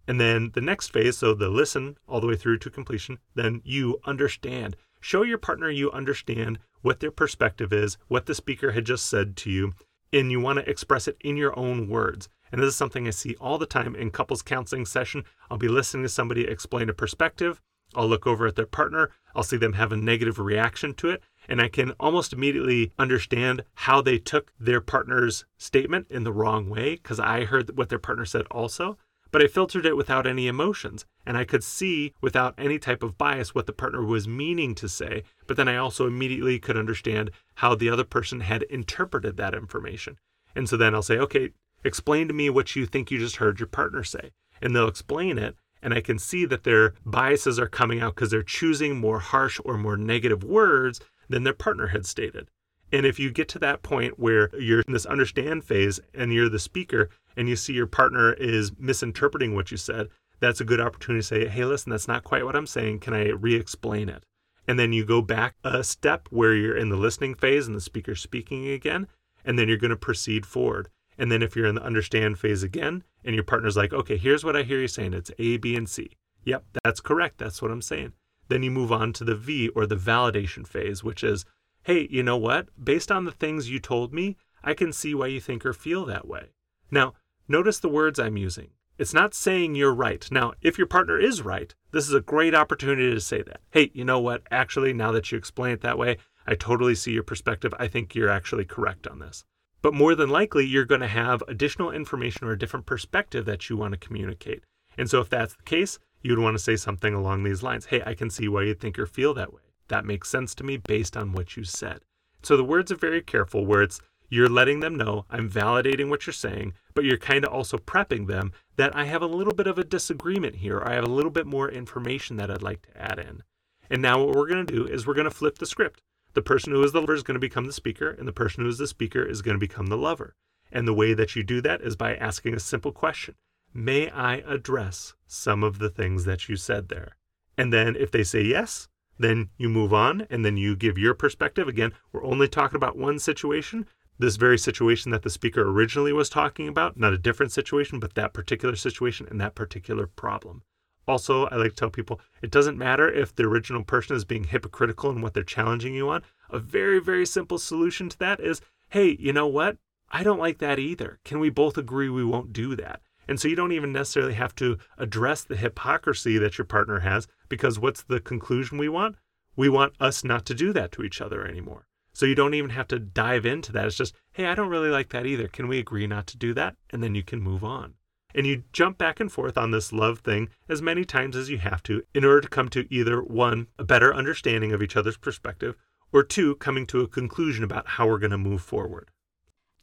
And 0.09 0.19
then 0.19 0.49
the 0.55 0.61
next 0.61 0.87
phase, 0.87 1.19
so 1.19 1.35
the 1.35 1.49
listen 1.49 1.95
all 2.07 2.19
the 2.19 2.25
way 2.25 2.35
through 2.35 2.57
to 2.59 2.71
completion, 2.71 3.19
then 3.35 3.61
you 3.63 3.99
understand. 4.07 4.75
Show 4.99 5.21
your 5.21 5.37
partner 5.37 5.69
you 5.69 5.91
understand 5.91 6.57
what 6.81 6.99
their 6.99 7.11
perspective 7.11 7.71
is, 7.71 7.99
what 8.07 8.25
the 8.25 8.33
speaker 8.33 8.71
had 8.71 8.85
just 8.85 9.05
said 9.05 9.37
to 9.37 9.51
you, 9.51 9.73
and 10.11 10.31
you 10.31 10.39
want 10.39 10.57
to 10.57 10.67
express 10.67 11.07
it 11.07 11.15
in 11.21 11.37
your 11.37 11.57
own 11.59 11.87
words. 11.87 12.27
And 12.51 12.59
this 12.59 12.69
is 12.69 12.75
something 12.75 13.05
I 13.05 13.11
see 13.11 13.35
all 13.39 13.59
the 13.59 13.67
time 13.67 13.95
in 13.95 14.09
couples 14.09 14.41
counseling 14.41 14.87
session. 14.87 15.25
I'll 15.51 15.59
be 15.59 15.67
listening 15.67 16.01
to 16.01 16.09
somebody 16.09 16.41
explain 16.47 16.89
a 16.89 16.93
perspective. 16.93 17.61
I'll 17.93 18.07
look 18.07 18.25
over 18.25 18.47
at 18.47 18.55
their 18.55 18.65
partner. 18.65 19.11
I'll 19.35 19.43
see 19.43 19.57
them 19.57 19.73
have 19.73 19.91
a 19.91 19.95
negative 19.95 20.39
reaction 20.39 20.95
to 20.95 21.11
it. 21.11 21.21
And 21.47 21.61
I 21.61 21.67
can 21.67 21.91
almost 21.99 22.33
immediately 22.33 22.93
understand 22.97 23.63
how 23.75 24.01
they 24.01 24.17
took 24.17 24.53
their 24.59 24.81
partner's 24.81 25.45
statement 25.59 26.07
in 26.09 26.23
the 26.23 26.33
wrong 26.33 26.67
way 26.67 26.95
because 26.95 27.19
I 27.19 27.45
heard 27.45 27.77
what 27.77 27.89
their 27.89 27.99
partner 27.99 28.25
said 28.25 28.47
also 28.49 28.97
but 29.31 29.41
I 29.41 29.47
filtered 29.47 29.85
it 29.85 29.97
without 29.97 30.25
any 30.25 30.47
emotions, 30.47 31.05
and 31.25 31.37
I 31.37 31.43
could 31.43 31.63
see 31.63 32.13
without 32.21 32.55
any 32.57 32.79
type 32.79 33.03
of 33.03 33.17
bias 33.17 33.53
what 33.53 33.67
the 33.67 33.73
partner 33.73 34.03
was 34.03 34.27
meaning 34.27 34.75
to 34.75 34.89
say, 34.89 35.23
but 35.47 35.57
then 35.57 35.67
I 35.67 35.77
also 35.77 36.07
immediately 36.07 36.59
could 36.59 36.77
understand 36.77 37.31
how 37.55 37.75
the 37.75 37.89
other 37.89 38.03
person 38.03 38.41
had 38.41 38.63
interpreted 38.63 39.37
that 39.37 39.53
information. 39.53 40.17
And 40.55 40.67
so 40.67 40.77
then 40.77 40.95
I'll 40.95 41.01
say, 41.01 41.17
okay, 41.17 41.51
explain 41.83 42.27
to 42.27 42.33
me 42.33 42.49
what 42.49 42.75
you 42.75 42.85
think 42.85 43.11
you 43.11 43.19
just 43.19 43.37
heard 43.37 43.59
your 43.59 43.67
partner 43.67 44.03
say. 44.03 44.31
And 44.61 44.75
they'll 44.75 44.87
explain 44.87 45.37
it, 45.37 45.55
and 45.81 45.93
I 45.93 46.01
can 46.01 46.19
see 46.19 46.45
that 46.45 46.63
their 46.63 46.93
biases 47.05 47.59
are 47.59 47.67
coming 47.67 48.01
out 48.01 48.15
because 48.15 48.31
they're 48.31 48.43
choosing 48.43 48.99
more 48.99 49.19
harsh 49.19 49.59
or 49.63 49.77
more 49.77 49.95
negative 49.95 50.43
words 50.43 50.99
than 51.29 51.43
their 51.43 51.53
partner 51.53 51.87
had 51.87 52.05
stated. 52.05 52.49
And 52.91 53.05
if 53.05 53.19
you 53.19 53.31
get 53.31 53.47
to 53.49 53.59
that 53.59 53.83
point 53.83 54.19
where 54.19 54.49
you're 54.57 54.81
in 54.81 54.93
this 54.93 55.05
understand 55.05 55.63
phase 55.63 55.99
and 56.13 56.33
you're 56.33 56.49
the 56.49 56.59
speaker 56.59 57.09
and 57.37 57.47
you 57.47 57.55
see 57.55 57.73
your 57.73 57.87
partner 57.87 58.33
is 58.33 58.71
misinterpreting 58.79 59.55
what 59.55 59.71
you 59.71 59.77
said, 59.77 60.07
that's 60.39 60.61
a 60.61 60.65
good 60.65 60.81
opportunity 60.81 61.21
to 61.21 61.27
say, 61.27 61.47
hey, 61.47 61.65
listen, 61.65 61.91
that's 61.91 62.07
not 62.07 62.23
quite 62.23 62.45
what 62.45 62.55
I'm 62.55 62.67
saying. 62.67 62.99
Can 62.99 63.13
I 63.13 63.29
re 63.29 63.55
explain 63.55 64.09
it? 64.09 64.23
And 64.67 64.79
then 64.79 64.93
you 64.93 65.05
go 65.05 65.21
back 65.21 65.55
a 65.63 65.83
step 65.83 66.27
where 66.29 66.55
you're 66.55 66.77
in 66.77 66.89
the 66.89 66.95
listening 66.95 67.35
phase 67.35 67.67
and 67.67 67.75
the 67.75 67.81
speaker's 67.81 68.21
speaking 68.21 68.67
again, 68.67 69.07
and 69.43 69.57
then 69.57 69.67
you're 69.67 69.77
going 69.77 69.89
to 69.89 69.97
proceed 69.97 70.45
forward. 70.45 70.89
And 71.17 71.31
then 71.31 71.41
if 71.41 71.55
you're 71.55 71.65
in 71.65 71.75
the 71.75 71.83
understand 71.83 72.39
phase 72.39 72.63
again, 72.63 73.03
and 73.25 73.35
your 73.35 73.43
partner's 73.43 73.75
like, 73.75 73.91
okay, 73.91 74.15
here's 74.15 74.45
what 74.45 74.55
I 74.55 74.63
hear 74.63 74.79
you 74.79 74.87
saying 74.87 75.13
it's 75.13 75.31
A, 75.37 75.57
B, 75.57 75.75
and 75.75 75.89
C. 75.89 76.11
Yep, 76.45 76.63
that's 76.83 77.01
correct. 77.01 77.37
That's 77.37 77.61
what 77.61 77.71
I'm 77.71 77.81
saying. 77.81 78.13
Then 78.47 78.63
you 78.63 78.71
move 78.71 78.91
on 78.91 79.11
to 79.13 79.23
the 79.23 79.35
V 79.35 79.69
or 79.69 79.85
the 79.85 79.95
validation 79.95 80.67
phase, 80.67 81.03
which 81.03 81.23
is, 81.23 81.45
hey, 81.83 82.07
you 82.09 82.23
know 82.23 82.37
what? 82.37 82.67
Based 82.83 83.11
on 83.11 83.25
the 83.25 83.31
things 83.31 83.69
you 83.69 83.79
told 83.79 84.13
me, 84.13 84.37
I 84.63 84.73
can 84.73 84.93
see 84.93 85.15
why 85.15 85.27
you 85.27 85.39
think 85.39 85.65
or 85.65 85.73
feel 85.73 86.05
that 86.05 86.27
way. 86.27 86.51
Now, 86.91 87.13
Notice 87.51 87.79
the 87.79 87.89
words 87.89 88.19
I'm 88.19 88.37
using. 88.37 88.69
It's 88.99 89.13
not 89.13 89.33
saying 89.33 89.73
you're 89.73 89.91
right. 89.91 90.23
Now, 90.31 90.53
if 90.61 90.77
your 90.77 90.85
partner 90.85 91.17
is 91.17 91.41
right, 91.41 91.73
this 91.91 92.07
is 92.07 92.13
a 92.13 92.21
great 92.21 92.53
opportunity 92.53 93.11
to 93.11 93.19
say 93.19 93.41
that. 93.41 93.61
Hey, 93.71 93.89
you 93.91 94.05
know 94.05 94.19
what? 94.19 94.43
Actually, 94.51 94.93
now 94.93 95.11
that 95.13 95.31
you 95.31 95.37
explain 95.39 95.73
it 95.73 95.81
that 95.81 95.97
way, 95.97 96.17
I 96.45 96.53
totally 96.53 96.93
see 96.93 97.13
your 97.13 97.23
perspective. 97.23 97.73
I 97.79 97.87
think 97.87 98.13
you're 98.13 98.29
actually 98.29 98.65
correct 98.65 99.07
on 99.07 99.17
this. 99.17 99.45
But 99.81 99.95
more 99.95 100.13
than 100.13 100.29
likely, 100.29 100.63
you're 100.63 100.85
going 100.85 101.01
to 101.01 101.07
have 101.07 101.41
additional 101.47 101.89
information 101.89 102.45
or 102.45 102.51
a 102.51 102.59
different 102.59 102.85
perspective 102.85 103.45
that 103.45 103.67
you 103.67 103.75
want 103.75 103.93
to 103.93 104.07
communicate. 104.07 104.63
And 104.95 105.09
so, 105.09 105.19
if 105.19 105.29
that's 105.29 105.55
the 105.55 105.63
case, 105.63 105.97
you'd 106.21 106.37
want 106.37 106.55
to 106.55 106.63
say 106.63 106.75
something 106.75 107.15
along 107.15 107.43
these 107.43 107.63
lines 107.63 107.87
Hey, 107.87 108.03
I 108.05 108.13
can 108.13 108.29
see 108.29 108.47
why 108.47 108.61
you 108.61 108.75
think 108.75 108.99
or 108.99 109.07
feel 109.07 109.33
that 109.33 109.51
way. 109.51 109.63
That 109.89 110.05
makes 110.05 110.29
sense 110.29 110.55
to 110.55 110.63
me 110.63 110.77
based 110.77 111.17
on 111.17 111.33
what 111.33 111.57
you 111.57 111.63
said. 111.63 111.99
So, 112.41 112.55
the 112.55 112.63
words 112.63 112.91
are 112.91 112.95
very 112.95 113.21
careful 113.21 113.65
where 113.65 113.81
it's 113.81 114.01
you're 114.29 114.47
letting 114.47 114.79
them 114.79 114.95
know 114.95 115.25
I'm 115.29 115.49
validating 115.49 116.09
what 116.09 116.27
you're 116.27 116.33
saying, 116.33 116.73
but 116.93 117.03
you're 117.03 117.17
kind 117.17 117.43
of 117.43 117.51
also 117.51 117.77
prepping 117.77 118.27
them 118.27 118.51
that 118.75 118.95
I 118.95 119.05
have 119.05 119.23
a 119.23 119.27
little 119.27 119.53
bit 119.53 119.67
of 119.67 119.79
a 119.79 119.83
disagreement 119.83 120.57
here. 120.57 120.81
I 120.85 120.93
have 120.93 121.03
a 121.03 121.09
little 121.09 121.31
bit 121.31 121.47
more 121.47 121.69
information 121.69 122.37
that 122.37 122.51
I'd 122.51 122.61
like 122.61 122.83
to 122.83 123.01
add 123.01 123.17
in. 123.17 123.43
And 123.89 124.01
now 124.01 124.23
what 124.23 124.35
we're 124.35 124.47
going 124.47 124.65
to 124.65 124.73
do 124.73 124.85
is 124.85 125.07
we're 125.07 125.15
going 125.15 125.25
to 125.25 125.31
flip 125.31 125.57
the 125.57 125.65
script. 125.65 126.03
The 126.33 126.43
person 126.43 126.71
who 126.71 126.83
is 126.83 126.91
the 126.91 126.99
lover 126.99 127.15
is 127.15 127.23
going 127.23 127.35
to 127.35 127.39
become 127.39 127.65
the 127.65 127.73
speaker, 127.73 128.11
and 128.11 128.27
the 128.27 128.31
person 128.31 128.63
who 128.63 128.69
is 128.69 128.77
the 128.77 128.87
speaker 128.87 129.23
is 129.23 129.41
going 129.41 129.55
to 129.55 129.59
become 129.59 129.87
the 129.87 129.97
lover. 129.97 130.35
And 130.71 130.87
the 130.87 130.93
way 130.93 131.15
that 131.15 131.35
you 131.35 131.41
do 131.43 131.59
that 131.61 131.81
is 131.81 131.95
by 131.95 132.15
asking 132.15 132.53
a 132.53 132.59
simple 132.59 132.91
question 132.91 133.33
May 133.73 134.09
I 134.09 134.35
address 134.35 135.15
some 135.25 135.63
of 135.63 135.79
the 135.79 135.89
things 135.89 136.25
that 136.25 136.47
you 136.47 136.55
said 136.55 136.89
there? 136.89 137.15
And 137.57 137.73
then 137.73 137.95
if 137.95 138.11
they 138.11 138.23
say 138.23 138.43
yes, 138.43 138.87
then 139.19 139.49
you 139.57 139.69
move 139.69 139.93
on 139.93 140.25
and 140.29 140.43
then 140.43 140.57
you 140.57 140.75
give 140.75 140.97
your 140.97 141.13
perspective. 141.13 141.67
Again, 141.67 141.93
we're 142.11 142.23
only 142.23 142.47
talking 142.47 142.77
about 142.77 142.97
one 142.97 143.19
situation, 143.19 143.85
this 144.17 144.37
very 144.37 144.57
situation 144.57 145.11
that 145.11 145.21
the 145.23 145.29
speaker 145.29 145.61
originally 145.61 146.13
was 146.13 146.29
talking 146.29 146.67
about, 146.67 146.97
not 146.97 147.13
a 147.13 147.17
different 147.17 147.51
situation, 147.51 147.99
but 147.99 148.15
that 148.15 148.33
particular 148.33 148.75
situation 148.75 149.27
and 149.29 149.39
that 149.39 149.55
particular 149.55 150.07
problem. 150.07 150.63
Also, 151.07 151.47
I 151.47 151.55
like 151.55 151.71
to 151.71 151.75
tell 151.75 151.89
people 151.89 152.21
it 152.41 152.51
doesn't 152.51 152.77
matter 152.77 153.09
if 153.09 153.35
the 153.35 153.43
original 153.43 153.83
person 153.83 154.15
is 154.15 154.25
being 154.25 154.45
hypocritical 154.45 155.09
in 155.09 155.21
what 155.21 155.33
they're 155.33 155.43
challenging 155.43 155.95
you 155.95 156.09
on. 156.09 156.23
A 156.49 156.59
very, 156.59 156.99
very 156.99 157.25
simple 157.25 157.57
solution 157.57 158.09
to 158.09 158.19
that 158.19 158.39
is 158.39 158.61
hey, 158.89 159.15
you 159.19 159.31
know 159.31 159.47
what? 159.47 159.77
I 160.11 160.23
don't 160.23 160.39
like 160.39 160.57
that 160.59 160.79
either. 160.79 161.19
Can 161.23 161.39
we 161.39 161.49
both 161.49 161.77
agree 161.77 162.09
we 162.09 162.25
won't 162.25 162.53
do 162.53 162.75
that? 162.75 163.01
And 163.29 163.39
so 163.39 163.47
you 163.47 163.55
don't 163.55 163.73
even 163.73 163.93
necessarily 163.93 164.33
have 164.33 164.55
to 164.55 164.79
address 164.97 165.43
the 165.43 165.55
hypocrisy 165.55 166.39
that 166.39 166.57
your 166.57 166.65
partner 166.65 167.01
has 167.01 167.27
because 167.47 167.77
what's 167.77 168.01
the 168.01 168.19
conclusion 168.19 168.79
we 168.79 168.89
want? 168.89 169.17
We 169.55 169.69
want 169.69 169.93
us 169.99 170.23
not 170.23 170.47
to 170.47 170.55
do 170.55 170.73
that 170.73 170.91
to 170.93 171.03
each 171.03 171.21
other 171.21 171.45
anymore. 171.45 171.85
So 172.11 172.25
you 172.25 172.33
don't 172.33 172.55
even 172.55 172.71
have 172.71 172.87
to 172.87 172.97
dive 172.97 173.45
into 173.45 173.71
that. 173.71 173.85
It's 173.85 173.95
just, 173.95 174.15
hey, 174.31 174.47
I 174.47 174.55
don't 174.55 174.69
really 174.69 174.89
like 174.89 175.09
that 175.09 175.27
either. 175.27 175.47
Can 175.47 175.67
we 175.67 175.77
agree 175.77 176.07
not 176.07 176.25
to 176.25 176.37
do 176.37 176.55
that? 176.55 176.75
And 176.89 177.03
then 177.03 177.13
you 177.13 177.21
can 177.21 177.39
move 177.39 177.63
on. 177.63 177.93
And 178.33 178.47
you 178.47 178.63
jump 178.73 178.97
back 178.97 179.19
and 179.19 179.31
forth 179.31 179.59
on 179.59 179.69
this 179.69 179.93
love 179.93 180.19
thing 180.19 180.49
as 180.67 180.81
many 180.81 181.05
times 181.05 181.35
as 181.35 181.51
you 181.51 181.59
have 181.59 181.83
to 181.83 182.01
in 182.15 182.25
order 182.25 182.41
to 182.41 182.49
come 182.49 182.69
to 182.69 182.91
either 182.91 183.21
one, 183.21 183.67
a 183.77 183.83
better 183.83 184.11
understanding 184.11 184.73
of 184.73 184.81
each 184.81 184.97
other's 184.97 185.17
perspective, 185.17 185.75
or 186.11 186.23
two, 186.23 186.55
coming 186.55 186.87
to 186.87 187.01
a 187.01 187.07
conclusion 187.07 187.63
about 187.63 187.89
how 187.89 188.07
we're 188.07 188.17
going 188.17 188.31
to 188.31 188.39
move 188.39 188.63
forward. 188.63 189.11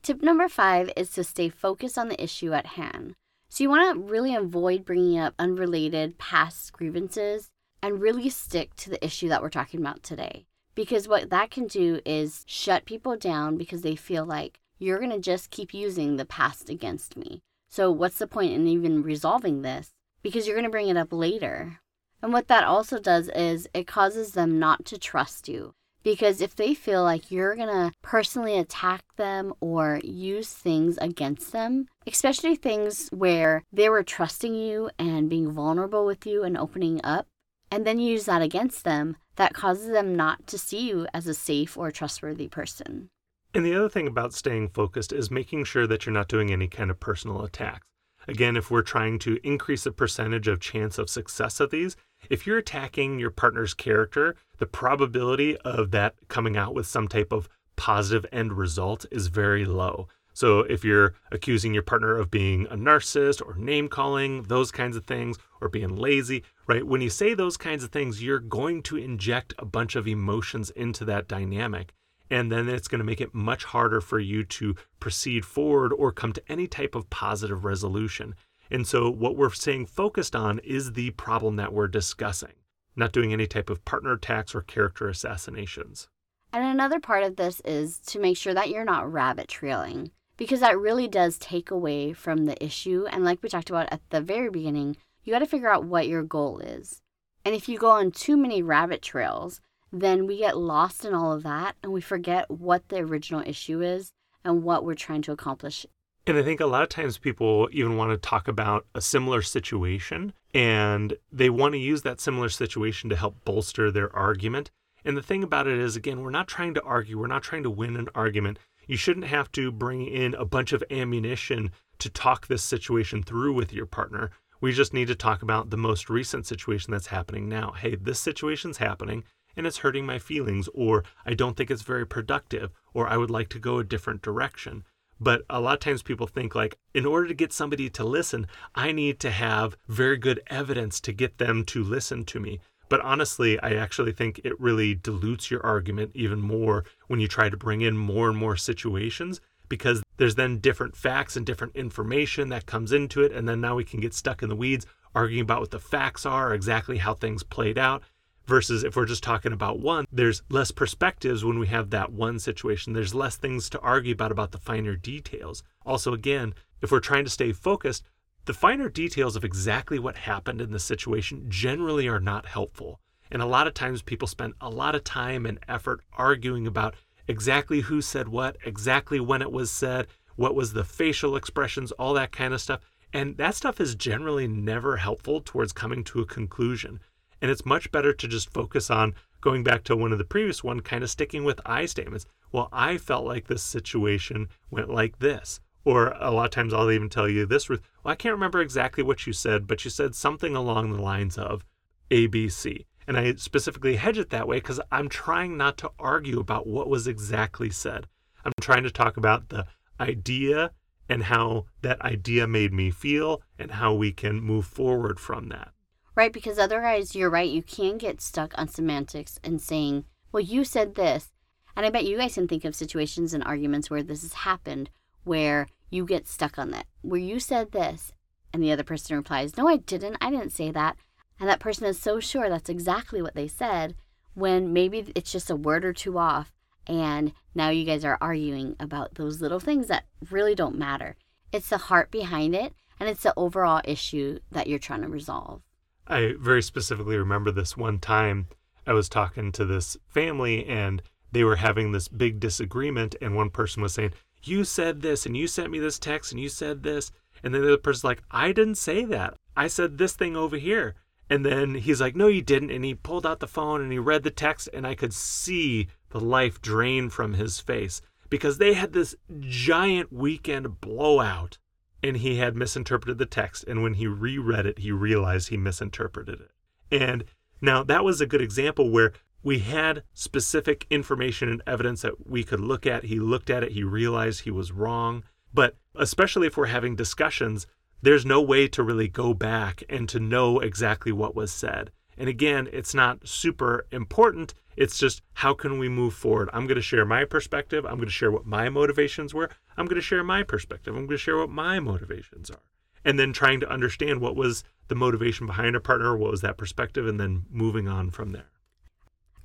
Tip 0.03 0.21
number 0.21 0.49
five 0.49 0.91
is 0.97 1.11
to 1.11 1.23
stay 1.23 1.49
focused 1.49 1.97
on 1.97 2.09
the 2.09 2.21
issue 2.21 2.53
at 2.53 2.67
hand. 2.67 3.15
So 3.49 3.65
you 3.65 3.71
want 3.71 3.95
to 3.95 4.13
really 4.13 4.35
avoid 4.35 4.85
bringing 4.85 5.19
up 5.19 5.35
unrelated 5.39 6.19
past 6.19 6.73
grievances 6.73 7.51
and 7.83 8.01
really 8.01 8.29
stick 8.29 8.75
to 8.77 8.91
the 8.91 9.05
issue 9.05 9.29
that 9.29 9.43
we're 9.43 9.51
talking 9.51 9.81
about 9.81 10.03
today. 10.03 10.47
Because 10.75 11.09
what 11.09 11.31
that 11.31 11.51
can 11.51 11.67
do 11.67 12.01
is 12.05 12.45
shut 12.47 12.85
people 12.85 13.17
down 13.17 13.57
because 13.57 13.83
they 13.83 13.97
feel 13.97 14.25
like 14.25 14.61
you're 14.79 14.99
going 14.99 15.11
to 15.11 15.19
just 15.19 15.51
keep 15.51 15.73
using 15.73 16.17
the 16.17 16.27
past 16.27 16.69
against 16.69 17.17
me. 17.17 17.43
So, 17.69 17.91
what's 17.91 18.19
the 18.19 18.27
point 18.27 18.53
in 18.53 18.67
even 18.67 19.03
resolving 19.03 19.63
this? 19.63 19.93
Because 20.23 20.47
you're 20.47 20.57
going 20.57 20.65
to 20.65 20.71
bring 20.71 20.89
it 20.89 20.97
up 20.97 21.13
later. 21.13 21.81
And 22.23 22.33
what 22.33 22.49
that 22.49 22.65
also 22.65 22.99
does 22.99 23.29
is 23.29 23.69
it 23.73 23.87
causes 23.87 24.33
them 24.33 24.59
not 24.59 24.85
to 24.87 24.99
trust 24.99 25.49
you. 25.49 25.75
Because 26.07 26.41
if 26.41 26.55
they 26.55 26.73
feel 26.73 27.03
like 27.03 27.33
you're 27.33 27.57
going 27.57 27.67
to 27.67 27.91
personally 28.01 28.57
attack 28.57 29.03
them 29.17 29.53
or 29.59 30.01
use 30.05 30.53
things 30.53 30.97
against 30.99 31.51
them, 31.51 31.89
especially 32.07 32.55
things 32.55 33.09
where 33.09 33.65
they 33.73 33.89
were 33.89 34.05
trusting 34.05 34.55
you 34.55 34.89
and 35.01 35.29
being 35.29 35.51
vulnerable 35.51 36.07
with 36.07 36.25
you 36.25 36.45
and 36.45 36.57
opening 36.57 37.01
up, 37.03 37.27
and 37.73 37.85
then 37.85 37.99
you 37.99 38.13
use 38.13 38.27
that 38.27 38.41
against 38.41 38.85
them, 38.85 39.17
that 39.35 39.53
causes 39.53 39.89
them 39.89 40.15
not 40.15 40.47
to 40.47 40.57
see 40.57 40.89
you 40.89 41.09
as 41.13 41.27
a 41.27 41.35
safe 41.35 41.77
or 41.77 41.91
trustworthy 41.91 42.47
person. 42.47 43.09
And 43.53 43.67
the 43.67 43.75
other 43.75 43.89
thing 43.89 44.07
about 44.07 44.33
staying 44.33 44.69
focused 44.69 45.13
is 45.13 45.29
making 45.29 45.65
sure 45.65 45.89
that 45.89 46.07
you're 46.07 46.13
not 46.13 46.29
doing 46.29 46.53
any 46.53 46.69
kind 46.69 46.93
of 46.93 47.01
personal 47.01 47.43
attacks. 47.43 47.85
Again, 48.29 48.57
if 48.57 48.71
we're 48.71 48.83
trying 48.83 49.19
to 49.21 49.41
increase 49.43 49.83
the 49.83 49.91
percentage 49.91 50.47
of 50.47 50.61
chance 50.61 50.99
of 50.99 51.11
success 51.11 51.59
of 51.59 51.73
these, 51.73 51.97
if 52.31 52.47
you're 52.47 52.59
attacking 52.59 53.19
your 53.19 53.31
partner's 53.31 53.75
character, 53.75 54.37
the 54.59 54.67
probability 54.67 55.57
of 55.59 55.91
that 55.93 56.15
coming 56.29 56.57
out 56.57 56.75
with 56.75 56.87
some 56.87 57.09
type 57.09 57.33
of 57.33 57.49
positive 57.77 58.27
end 58.33 58.55
result 58.55 59.07
is 59.11 59.29
very 59.29 59.65
low. 59.65 60.09
So 60.33 60.61
if 60.61 60.85
you're 60.85 61.15
accusing 61.33 61.73
your 61.73 61.83
partner 61.83 62.15
of 62.15 62.31
being 62.31 62.67
a 62.67 62.77
narcissist 62.77 63.41
or 63.41 63.55
name 63.57 63.89
calling, 63.89 64.43
those 64.43 64.71
kinds 64.71 64.95
of 64.95 65.07
things, 65.07 65.39
or 65.63 65.71
being 65.71 65.97
lazy, 65.97 66.45
right? 66.67 66.87
When 66.87 67.01
you 67.01 67.09
say 67.09 67.33
those 67.33 67.57
kinds 67.57 67.83
of 67.83 67.91
things, 67.91 68.23
you're 68.23 68.39
going 68.39 68.83
to 68.83 68.99
inject 68.99 69.55
a 69.59 69.65
bunch 69.65 69.97
of 69.97 70.07
emotions 70.07 70.69
into 70.69 71.07
that 71.07 71.27
dynamic. 71.27 71.95
And 72.31 72.53
then 72.53 72.69
it's 72.69 72.89
going 72.89 72.99
to 72.99 73.05
make 73.05 73.23
it 73.23 73.35
much 73.35 73.65
harder 73.65 74.03
for 74.03 74.19
you 74.19 74.45
to 74.45 74.75
proceed 75.01 75.47
forward 75.47 75.93
or 75.95 76.13
come 76.13 76.35
to 76.35 76.53
any 76.53 76.67
type 76.67 76.95
of 76.95 77.09
positive 77.09 77.65
resolution. 77.65 78.35
And 78.71 78.87
so, 78.87 79.11
what 79.11 79.37
we're 79.37 79.51
staying 79.51 79.87
focused 79.87 80.35
on 80.35 80.59
is 80.61 80.93
the 80.93 81.11
problem 81.11 81.57
that 81.57 81.73
we're 81.73 81.89
discussing, 81.89 82.55
not 82.95 83.13
doing 83.13 83.33
any 83.33 83.47
type 83.47 83.71
of 83.71 83.85
partner 83.85 84.13
attacks 84.13 84.55
or 84.55 84.63
character 84.63 85.09
assassinations. 85.09 86.09
And 86.53 86.65
another 86.65 87.01
part 87.01 87.23
of 87.23 87.37
this 87.37 87.61
is 87.65 87.99
to 88.07 88.19
make 88.19 88.37
sure 88.37 88.55
that 88.55 88.71
you're 88.71 88.85
not 88.85 89.13
rabbit 89.13 89.49
trailing 89.49 90.11
because 90.37 90.61
that 90.61 90.79
really 90.79 91.09
does 91.09 91.39
take 91.39 91.71
away 91.71 92.13
from 92.13 92.45
the 92.45 92.63
issue. 92.65 93.07
And 93.11 93.25
like 93.25 93.43
we 93.43 93.49
talked 93.49 93.71
about 93.71 93.93
at 93.93 94.01
the 94.11 94.21
very 94.21 94.51
beginning, 94.51 94.97
you 95.25 95.33
got 95.33 95.41
to 95.41 95.47
figure 95.47 95.71
out 95.71 95.85
what 95.85 96.09
your 96.09 96.23
goal 96.23 96.61
is. 96.61 97.03
And 97.45 97.55
if 97.55 97.69
you 97.69 97.79
go 97.79 97.91
on 97.91 98.11
too 98.11 98.37
many 98.37 98.63
rabbit 98.63 99.03
trails, 99.03 99.61
then 99.93 100.27
we 100.27 100.39
get 100.39 100.57
lost 100.57 101.05
in 101.05 101.15
all 101.15 101.33
of 101.33 101.43
that 101.45 101.77
and 101.83 101.93
we 101.93 102.01
forget 102.01 102.51
what 102.51 102.89
the 102.89 102.99
original 102.99 103.43
issue 103.47 103.83
is 103.83 104.13
and 104.45 104.63
what 104.63 104.85
we're 104.85 104.95
trying 104.95 105.23
to 105.23 105.33
accomplish. 105.33 105.87
And 106.29 106.37
I 106.37 106.43
think 106.43 106.61
a 106.61 106.67
lot 106.67 106.83
of 106.83 106.89
times 106.89 107.19
people 107.19 107.69
even 107.71 107.97
want 107.97 108.11
to 108.11 108.17
talk 108.17 108.49
about 108.49 108.85
a 108.97 109.01
similar 109.01 109.43
situation 109.43 110.33
and 110.53 111.17
they 111.31 111.49
want 111.49 111.75
to 111.75 111.79
use 111.79 112.03
that 112.03 112.21
similar 112.21 112.49
situation 112.49 113.09
to 113.11 113.17
help 113.17 113.45
bolster 113.45 113.93
their 113.93 114.15
argument. 114.15 114.73
And 115.05 115.17
the 115.17 115.23
thing 115.23 115.45
about 115.45 115.69
it 115.69 115.79
is, 115.79 115.95
again, 115.95 116.23
we're 116.23 116.31
not 116.31 116.49
trying 116.49 116.75
to 116.75 116.83
argue, 116.83 117.17
we're 117.17 117.29
not 117.29 117.45
trying 117.45 117.63
to 117.63 117.71
win 117.71 117.95
an 117.95 118.09
argument. 118.13 118.59
You 118.89 118.97
shouldn't 118.97 119.27
have 119.27 119.53
to 119.53 119.71
bring 119.71 120.05
in 120.05 120.35
a 120.35 120.45
bunch 120.45 120.73
of 120.73 120.83
ammunition 120.91 121.71
to 122.01 122.11
talk 122.11 122.49
this 122.49 122.65
situation 122.65 123.23
through 123.23 123.53
with 123.53 123.73
your 123.73 123.87
partner. 123.87 124.31
We 124.61 124.73
just 124.73 124.93
need 124.93 125.07
to 125.07 125.15
talk 125.15 125.43
about 125.43 125.71
the 125.71 125.77
most 125.77 126.11
recent 126.11 126.45
situation 126.45 126.91
that's 126.91 127.07
happening 127.07 127.49
now. 127.49 127.71
Hey, 127.79 127.95
this 127.95 128.19
situation's 128.19 128.79
happening 128.79 129.23
and 129.57 129.65
it's 129.65 129.79
hurting 129.79 130.05
my 130.05 130.19
feelings, 130.19 130.69
or 130.75 131.05
I 131.25 131.35
don't 131.35 131.57
think 131.57 131.71
it's 131.71 131.83
very 131.83 132.05
productive, 132.05 132.73
or 132.93 133.09
I 133.09 133.17
would 133.17 133.31
like 133.31 133.49
to 133.51 133.61
go 133.61 133.79
a 133.79 133.85
different 133.85 134.23
direction. 134.23 134.85
But 135.19 135.43
a 135.49 135.61
lot 135.61 135.75
of 135.75 135.81
times 135.81 136.03
people 136.03 136.27
think 136.27 136.55
like, 136.55 136.77
in 136.95 137.07
order 137.07 137.27
to 137.29 137.35
get 137.35 137.53
somebody 137.53 137.89
to 137.91 138.05
listen, 138.05 138.47
I 138.75 138.93
need 138.93 139.19
to 139.21 139.31
have 139.31 139.77
very 139.89 140.19
good 140.19 140.41
evidence 140.49 141.01
to 141.03 141.13
get 141.13 141.39
them 141.39 141.65
to 141.67 141.83
listen 141.83 142.25
to 142.27 142.41
me. 142.41 142.61
But 142.89 143.01
honestly, 143.01 143.59
I 143.61 143.75
actually 143.75 144.13
think 144.13 144.41
it 144.45 144.61
really 144.61 144.95
dilutes 144.95 145.51
your 145.51 145.65
argument 145.65 146.13
even 146.15 146.41
more 146.41 146.85
when 147.09 147.19
you 147.19 147.29
try 147.29 147.49
to 147.49 147.57
bring 147.57 147.81
in 147.81 147.97
more 147.97 148.29
and 148.29 148.39
more 148.39 148.57
situations 148.57 149.41
because 149.69 150.03
there's 150.19 150.37
then 150.37 150.59
different 150.59 150.97
facts 150.97 151.37
and 151.37 151.45
different 151.45 151.75
information 151.75 152.49
that 152.51 152.67
comes 152.67 152.93
into 152.93 153.23
it. 153.23 153.33
And 153.33 153.49
then 153.49 153.61
now 153.61 153.75
we 153.75 153.85
can 153.85 154.01
get 154.01 154.15
stuck 154.15 154.43
in 154.43 154.49
the 154.49 154.55
weeds 154.55 154.87
arguing 155.15 155.43
about 155.43 155.61
what 155.61 155.71
the 155.71 155.81
facts 155.81 156.27
are, 156.27 156.55
exactly 156.55 156.99
how 156.99 157.15
things 157.15 157.43
played 157.43 157.79
out. 157.79 158.03
Versus 158.47 158.85
if 158.85 158.95
we're 158.95 159.07
just 159.07 159.25
talking 159.25 159.53
about 159.53 159.81
one, 159.81 160.07
there's 160.13 160.43
less 160.49 160.71
perspectives 160.71 161.45
when 161.45 161.59
we 161.59 161.67
have 161.67 161.91
that 161.91 162.13
one 162.13 162.39
situation. 162.39 162.93
There's 162.93 163.15
less 163.15 163.37
things 163.37 163.69
to 163.71 163.81
argue 163.81 164.13
about 164.13 164.31
about 164.31 164.53
the 164.53 164.59
finer 164.59 164.95
details. 164.95 165.65
Also, 165.85 166.13
again, 166.13 166.55
if 166.81 166.93
we're 166.93 167.01
trying 167.01 167.25
to 167.25 167.31
stay 167.31 167.53
focused, 167.53 168.05
the 168.45 168.55
finer 168.55 168.89
details 168.89 169.35
of 169.35 169.45
exactly 169.45 169.99
what 169.99 170.17
happened 170.17 170.61
in 170.61 170.71
the 170.71 170.79
situation 170.79 171.47
generally 171.49 172.07
are 172.07 172.21
not 172.21 172.47
helpful. 172.47 173.01
And 173.33 173.43
a 173.43 173.47
lot 173.47 173.67
of 173.67 173.75
times 173.75 174.03
people 174.03 174.29
spend 174.29 174.55
a 174.61 174.71
lot 174.71 174.95
of 174.95 175.03
time 175.03 175.47
and 175.47 175.59
effort 175.67 176.01
arguing 176.13 176.69
about 176.69 176.95
exactly 177.27 177.81
who 177.81 178.01
said 178.01 178.29
what, 178.29 178.57
exactly 178.65 179.19
when 179.19 179.43
it 179.43 179.51
was 179.51 179.73
said, 179.73 180.07
what 180.37 180.55
was 180.55 180.73
the 180.73 180.85
facial 180.85 181.35
expressions, 181.35 181.91
all 181.93 182.15
that 182.15 182.31
kind 182.31 182.55
of 182.55 182.61
stuff. 182.61 182.81
And 183.13 183.37
that 183.39 183.57
stuff 183.57 183.81
is 183.81 183.97
generally 183.97 184.47
never 184.47 184.99
helpful 184.99 185.41
towards 185.41 185.73
coming 185.73 186.05
to 186.05 186.21
a 186.21 186.27
conclusion. 186.27 187.01
And 187.41 187.51
it's 187.51 187.67
much 187.67 187.91
better 187.93 188.13
to 188.13 188.29
just 188.29 188.53
focus 188.53 188.91
on 188.91 189.15
going 189.41 189.63
back 189.63 189.85
to 189.85 189.97
one 189.97 190.13
of 190.13 190.19
the 190.19 190.25
previous 190.25 190.65
one, 190.65 190.81
kind 190.81 191.05
of 191.05 191.11
sticking 191.11 191.45
with 191.45 191.61
I 191.67 191.87
statements. 191.87 192.27
Well, 192.53 192.69
I 192.73 192.99
felt 192.99 193.27
like 193.27 193.47
this 193.47 193.63
situation 193.63 194.49
went 194.71 194.91
like 194.91 195.19
this. 195.19 195.61
Or 195.85 196.09
a 196.19 196.33
lot 196.33 196.47
of 196.47 196.51
times 196.51 196.75
I'll 196.75 196.91
even 196.91 197.09
tell 197.09 197.29
you 197.29 197.47
this, 197.47 197.69
well, 197.69 197.79
I 198.05 198.17
can't 198.17 198.35
remember 198.35 198.61
exactly 198.61 199.05
what 199.05 199.27
you 199.27 199.33
said, 199.33 199.69
but 199.69 199.85
you 199.85 199.91
said 199.91 200.15
something 200.15 200.57
along 200.57 200.93
the 200.93 201.03
lines 201.03 201.39
of 201.39 201.65
ABC. 202.11 202.87
And 203.07 203.17
I 203.17 203.35
specifically 203.35 203.97
hedge 203.97 204.19
it 204.19 204.31
that 204.31 204.49
way 204.49 204.57
because 204.57 204.81
I'm 204.91 205.09
trying 205.09 205.57
not 205.57 205.77
to 205.79 205.93
argue 205.99 206.41
about 206.41 206.67
what 206.67 206.89
was 206.89 207.07
exactly 207.07 207.71
said. 207.71 208.09
I'm 208.45 208.53
trying 208.61 208.83
to 208.83 208.91
talk 208.91 209.17
about 209.17 209.49
the 209.51 209.67
idea 210.01 210.73
and 211.09 211.25
how 211.25 211.67
that 211.83 212.01
idea 212.03 212.49
made 212.49 212.73
me 212.73 212.91
feel 212.91 213.43
and 213.59 213.71
how 213.71 213.95
we 213.95 214.11
can 214.11 214.41
move 214.41 214.67
forward 214.67 215.21
from 215.21 215.51
that. 215.51 215.73
Right, 216.17 216.33
because 216.33 216.59
otherwise, 216.59 217.15
you're 217.15 217.29
right, 217.29 217.49
you 217.49 217.63
can 217.63 217.99
get 217.99 218.23
stuck 218.23 218.55
on 218.59 218.69
semantics 218.69 219.39
and 219.45 219.61
saying, 219.61 220.07
well, 220.33 220.43
you 220.43 220.65
said 220.65 220.95
this. 220.95 221.31
And 221.77 221.85
I 221.85 221.91
bet 221.91 222.07
you 222.07 222.17
guys 222.17 222.35
can 222.35 222.49
think 222.49 222.65
of 222.65 222.75
situations 222.75 223.35
and 223.35 223.45
arguments 223.45 223.91
where 223.91 224.03
this 224.03 224.23
has 224.23 224.33
happened 224.33 224.89
where 225.25 225.69
you 225.91 226.07
get 226.07 226.27
stuck 226.27 226.59
on 226.59 226.71
that, 226.71 226.87
where 227.03 227.21
you 227.21 227.39
said 227.39 227.73
this, 227.73 228.13
and 228.53 228.63
the 228.63 228.73
other 228.73 228.83
person 228.83 229.15
replies, 229.15 229.59
No, 229.59 229.69
I 229.69 229.77
didn't. 229.77 230.17
I 230.21 230.31
didn't 230.31 230.53
say 230.53 230.71
that. 230.71 230.97
And 231.39 231.49
that 231.51 231.61
person 231.61 231.85
is 231.85 231.99
so 231.99 232.19
sure 232.19 232.49
that's 232.49 232.71
exactly 232.71 233.21
what 233.21 233.35
they 233.35 233.49
said 233.49 233.95
when 234.33 234.73
maybe 234.73 235.13
it's 235.15 235.31
just 235.31 235.51
a 235.51 235.57
word 235.57 235.85
or 235.85 235.93
two 235.93 236.17
off. 236.17 236.51
And 236.87 237.35
now 237.55 237.69
you 237.69 237.85
guys 237.85 238.05
are 238.07 238.17
arguing 238.23 238.75
about 238.81 239.17
those 239.17 239.43
little 239.43 239.61
things 239.61 239.89
that 239.89 240.05
really 240.31 240.55
don't 240.55 240.79
matter. 240.79 241.17
It's 241.53 241.69
the 241.69 241.77
heart 241.77 242.11
behind 242.11 242.55
it, 242.55 242.73
and 242.99 243.09
it's 243.09 243.23
the 243.25 243.35
overall 243.37 243.83
issue 243.85 244.39
that 244.51 244.67
you're 244.67 244.79
trying 244.79 245.03
to 245.03 245.09
resolve. 245.09 245.61
I 246.07 246.35
very 246.39 246.63
specifically 246.63 247.17
remember 247.17 247.51
this 247.51 247.77
one 247.77 247.99
time 247.99 248.49
I 248.87 248.93
was 248.93 249.09
talking 249.09 249.51
to 249.53 249.65
this 249.65 249.97
family 250.09 250.65
and 250.67 251.03
they 251.33 251.45
were 251.45 251.57
having 251.57 251.93
this 251.93 252.09
big 252.09 252.41
disagreement, 252.41 253.17
and 253.21 253.35
one 253.35 253.51
person 253.51 253.83
was 253.83 253.95
saying, 253.95 254.13
you 254.43 254.65
said 254.65 255.03
this 255.03 255.27
and 255.27 255.37
you 255.37 255.47
sent 255.47 255.71
me 255.71 255.79
this 255.79 255.99
text 255.99 256.33
and 256.33 256.41
you 256.41 256.49
said 256.49 256.83
this. 256.83 257.11
And 257.43 257.53
then 257.53 257.63
the 257.63 257.69
other 257.69 257.77
person's 257.77 258.05
like, 258.05 258.23
I 258.31 258.53
didn't 258.53 258.77
say 258.77 259.05
that. 259.05 259.35
I 259.57 259.67
said 259.67 259.99
this 259.99 260.15
thing 260.15 260.37
over 260.37 260.57
here. 260.57 260.95
And 261.29 261.45
then 261.45 261.75
he's 261.75 262.01
like, 262.01 262.15
No, 262.15 262.29
you 262.29 262.43
didn't. 262.43 262.71
And 262.71 262.85
he 262.85 262.95
pulled 262.95 263.27
out 263.27 263.41
the 263.41 263.49
phone 263.49 263.81
and 263.83 263.91
he 263.91 263.99
read 263.99 264.23
the 264.23 264.31
text, 264.31 264.69
and 264.73 264.87
I 264.87 264.95
could 264.95 265.13
see 265.13 265.89
the 266.11 266.21
life 266.21 266.63
drain 266.63 267.11
from 267.11 267.35
his 267.35 267.59
face 267.59 268.01
because 268.31 268.59
they 268.59 268.75
had 268.75 268.93
this 268.93 269.17
giant 269.41 270.13
weekend 270.13 270.81
blowout 270.81 271.59
and 272.03 272.19
he 272.19 272.37
had 272.37 272.57
misinterpreted 272.57 273.19
the 273.19 273.27
text. 273.27 273.65
And 273.67 273.83
when 273.83 273.95
he 273.95 274.07
reread 274.07 274.67
it, 274.67 274.81
he 274.81 274.93
realized 274.93 275.49
he 275.49 275.57
misinterpreted 275.57 276.41
it. 276.41 276.51
And 276.91 277.25
now 277.61 277.83
that 277.83 278.05
was 278.05 278.21
a 278.21 278.27
good 278.27 278.43
example 278.43 278.91
where 278.91 279.13
we 279.43 279.61
had 279.61 280.03
specific 280.13 280.87
information 280.91 281.49
and 281.49 281.63
evidence 281.67 282.03
that 282.03 282.29
we 282.29 282.43
could 282.43 282.61
look 282.61 282.87
at. 282.87 283.05
He 283.05 283.21
looked 283.21 283.51
at 283.51 283.63
it, 283.63 283.73
he 283.73 283.85
realized 283.85 284.41
he 284.41 284.51
was 284.51 284.73
wrong. 284.73 285.25
But 285.55 285.77
especially 285.95 286.47
if 286.47 286.57
we're 286.57 286.67
having 286.67 286.97
discussions, 286.97 287.67
there's 288.03 288.27
no 288.27 288.43
way 288.43 288.69
to 288.69 288.83
really 288.83 289.09
go 289.09 289.35
back 289.35 289.83
and 289.89 290.09
to 290.09 290.21
know 290.21 290.61
exactly 290.61 291.13
what 291.13 291.35
was 291.35 291.51
said. 291.51 291.91
And 292.19 292.29
again, 292.29 292.69
it's 292.73 292.95
not 292.95 293.27
super 293.27 293.87
important. 293.91 294.55
It's 294.77 294.99
just 294.99 295.23
how 295.35 295.55
can 295.55 295.79
we 295.79 295.89
move 295.89 296.15
forward? 296.15 296.51
I'm 296.53 296.67
going 296.67 296.77
to 296.77 296.83
share 296.83 297.05
my 297.05 297.25
perspective. 297.25 297.85
I'm 297.85 297.97
going 297.97 298.07
to 298.07 298.13
share 298.13 298.31
what 298.31 298.47
my 298.47 298.69
motivations 298.69 299.33
were. 299.33 299.51
I'm 299.77 299.87
going 299.87 299.97
to 299.97 300.03
share 300.03 300.25
my 300.25 300.43
perspective. 300.43 300.95
I'm 300.95 301.07
going 301.07 301.11
to 301.11 301.19
share 301.19 301.37
what 301.37 301.51
my 301.51 301.81
motivations 301.81 302.51
are. 302.51 302.63
And 303.05 303.19
then 303.19 303.33
trying 303.33 303.61
to 303.61 303.71
understand 303.71 304.21
what 304.21 304.35
was 304.35 304.65
the 304.89 304.95
motivation 304.95 305.47
behind 305.47 305.77
a 305.77 305.81
partner, 305.81 306.17
what 306.17 306.31
was 306.31 306.41
that 306.41 306.59
perspective, 306.59 307.07
and 307.07 307.21
then 307.21 307.45
moving 307.51 307.87
on 307.87 308.11
from 308.11 308.31
there. 308.31 308.51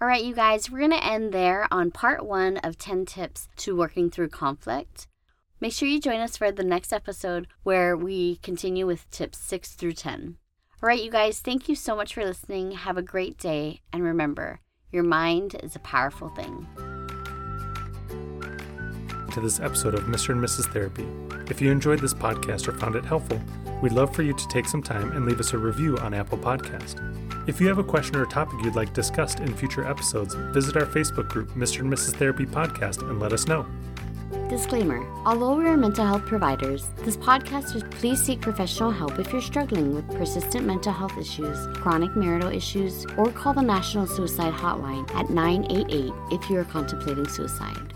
All 0.01 0.07
right, 0.07 0.23
you 0.23 0.33
guys, 0.33 0.71
we're 0.71 0.79
going 0.79 0.91
to 0.91 1.05
end 1.05 1.31
there 1.31 1.67
on 1.69 1.91
part 1.91 2.25
one 2.25 2.57
of 2.57 2.79
10 2.79 3.05
tips 3.05 3.47
to 3.57 3.75
working 3.75 4.09
through 4.09 4.29
conflict. 4.29 5.07
Make 5.59 5.73
sure 5.73 5.87
you 5.87 5.99
join 5.99 6.19
us 6.19 6.37
for 6.37 6.51
the 6.51 6.63
next 6.63 6.91
episode 6.91 7.47
where 7.61 7.95
we 7.95 8.37
continue 8.37 8.87
with 8.87 9.07
tips 9.11 9.37
6 9.37 9.73
through 9.73 9.93
10. 9.93 10.37
All 10.81 10.87
right, 10.87 11.03
you 11.03 11.11
guys, 11.11 11.39
thank 11.39 11.69
you 11.69 11.75
so 11.75 11.95
much 11.95 12.15
for 12.15 12.25
listening. 12.25 12.71
Have 12.71 12.97
a 12.97 13.03
great 13.03 13.37
day. 13.37 13.81
And 13.93 14.01
remember, 14.01 14.59
your 14.91 15.03
mind 15.03 15.55
is 15.61 15.75
a 15.75 15.79
powerful 15.79 16.29
thing. 16.29 16.65
To 19.31 19.39
this 19.39 19.61
episode 19.61 19.93
of 19.93 20.03
Mr. 20.07 20.31
and 20.31 20.43
Mrs. 20.43 20.73
Therapy. 20.73 21.07
If 21.49 21.61
you 21.61 21.71
enjoyed 21.71 21.99
this 21.99 22.13
podcast 22.13 22.67
or 22.67 22.73
found 22.73 22.97
it 22.97 23.05
helpful, 23.05 23.41
we'd 23.81 23.93
love 23.93 24.13
for 24.13 24.23
you 24.23 24.33
to 24.33 24.47
take 24.49 24.65
some 24.65 24.83
time 24.83 25.13
and 25.13 25.25
leave 25.25 25.39
us 25.39 25.53
a 25.53 25.57
review 25.57 25.97
on 25.99 26.13
Apple 26.13 26.37
Podcast. 26.37 26.99
If 27.47 27.61
you 27.61 27.69
have 27.69 27.77
a 27.77 27.83
question 27.83 28.17
or 28.17 28.25
topic 28.25 28.59
you'd 28.61 28.75
like 28.75 28.93
discussed 28.93 29.39
in 29.39 29.55
future 29.55 29.87
episodes, 29.87 30.33
visit 30.51 30.75
our 30.75 30.85
Facebook 30.85 31.29
group, 31.29 31.49
Mr. 31.51 31.79
and 31.79 31.93
Mrs. 31.93 32.17
Therapy 32.17 32.45
Podcast, 32.45 33.09
and 33.09 33.21
let 33.21 33.31
us 33.31 33.47
know. 33.47 33.65
Disclaimer 34.49 35.01
Although 35.25 35.55
we 35.55 35.65
are 35.65 35.77
mental 35.77 36.05
health 36.05 36.25
providers, 36.25 36.89
this 36.97 37.15
podcast 37.15 37.73
is 37.73 37.83
please 37.89 38.21
seek 38.21 38.41
professional 38.41 38.91
help 38.91 39.17
if 39.17 39.31
you're 39.31 39.41
struggling 39.41 39.95
with 39.95 40.09
persistent 40.11 40.65
mental 40.65 40.91
health 40.91 41.17
issues, 41.17 41.67
chronic 41.77 42.17
marital 42.17 42.49
issues, 42.49 43.05
or 43.17 43.31
call 43.31 43.53
the 43.53 43.61
National 43.61 44.05
Suicide 44.07 44.53
Hotline 44.53 45.09
at 45.15 45.29
988 45.29 46.11
if 46.31 46.49
you 46.49 46.57
are 46.57 46.65
contemplating 46.65 47.29
suicide. 47.29 47.93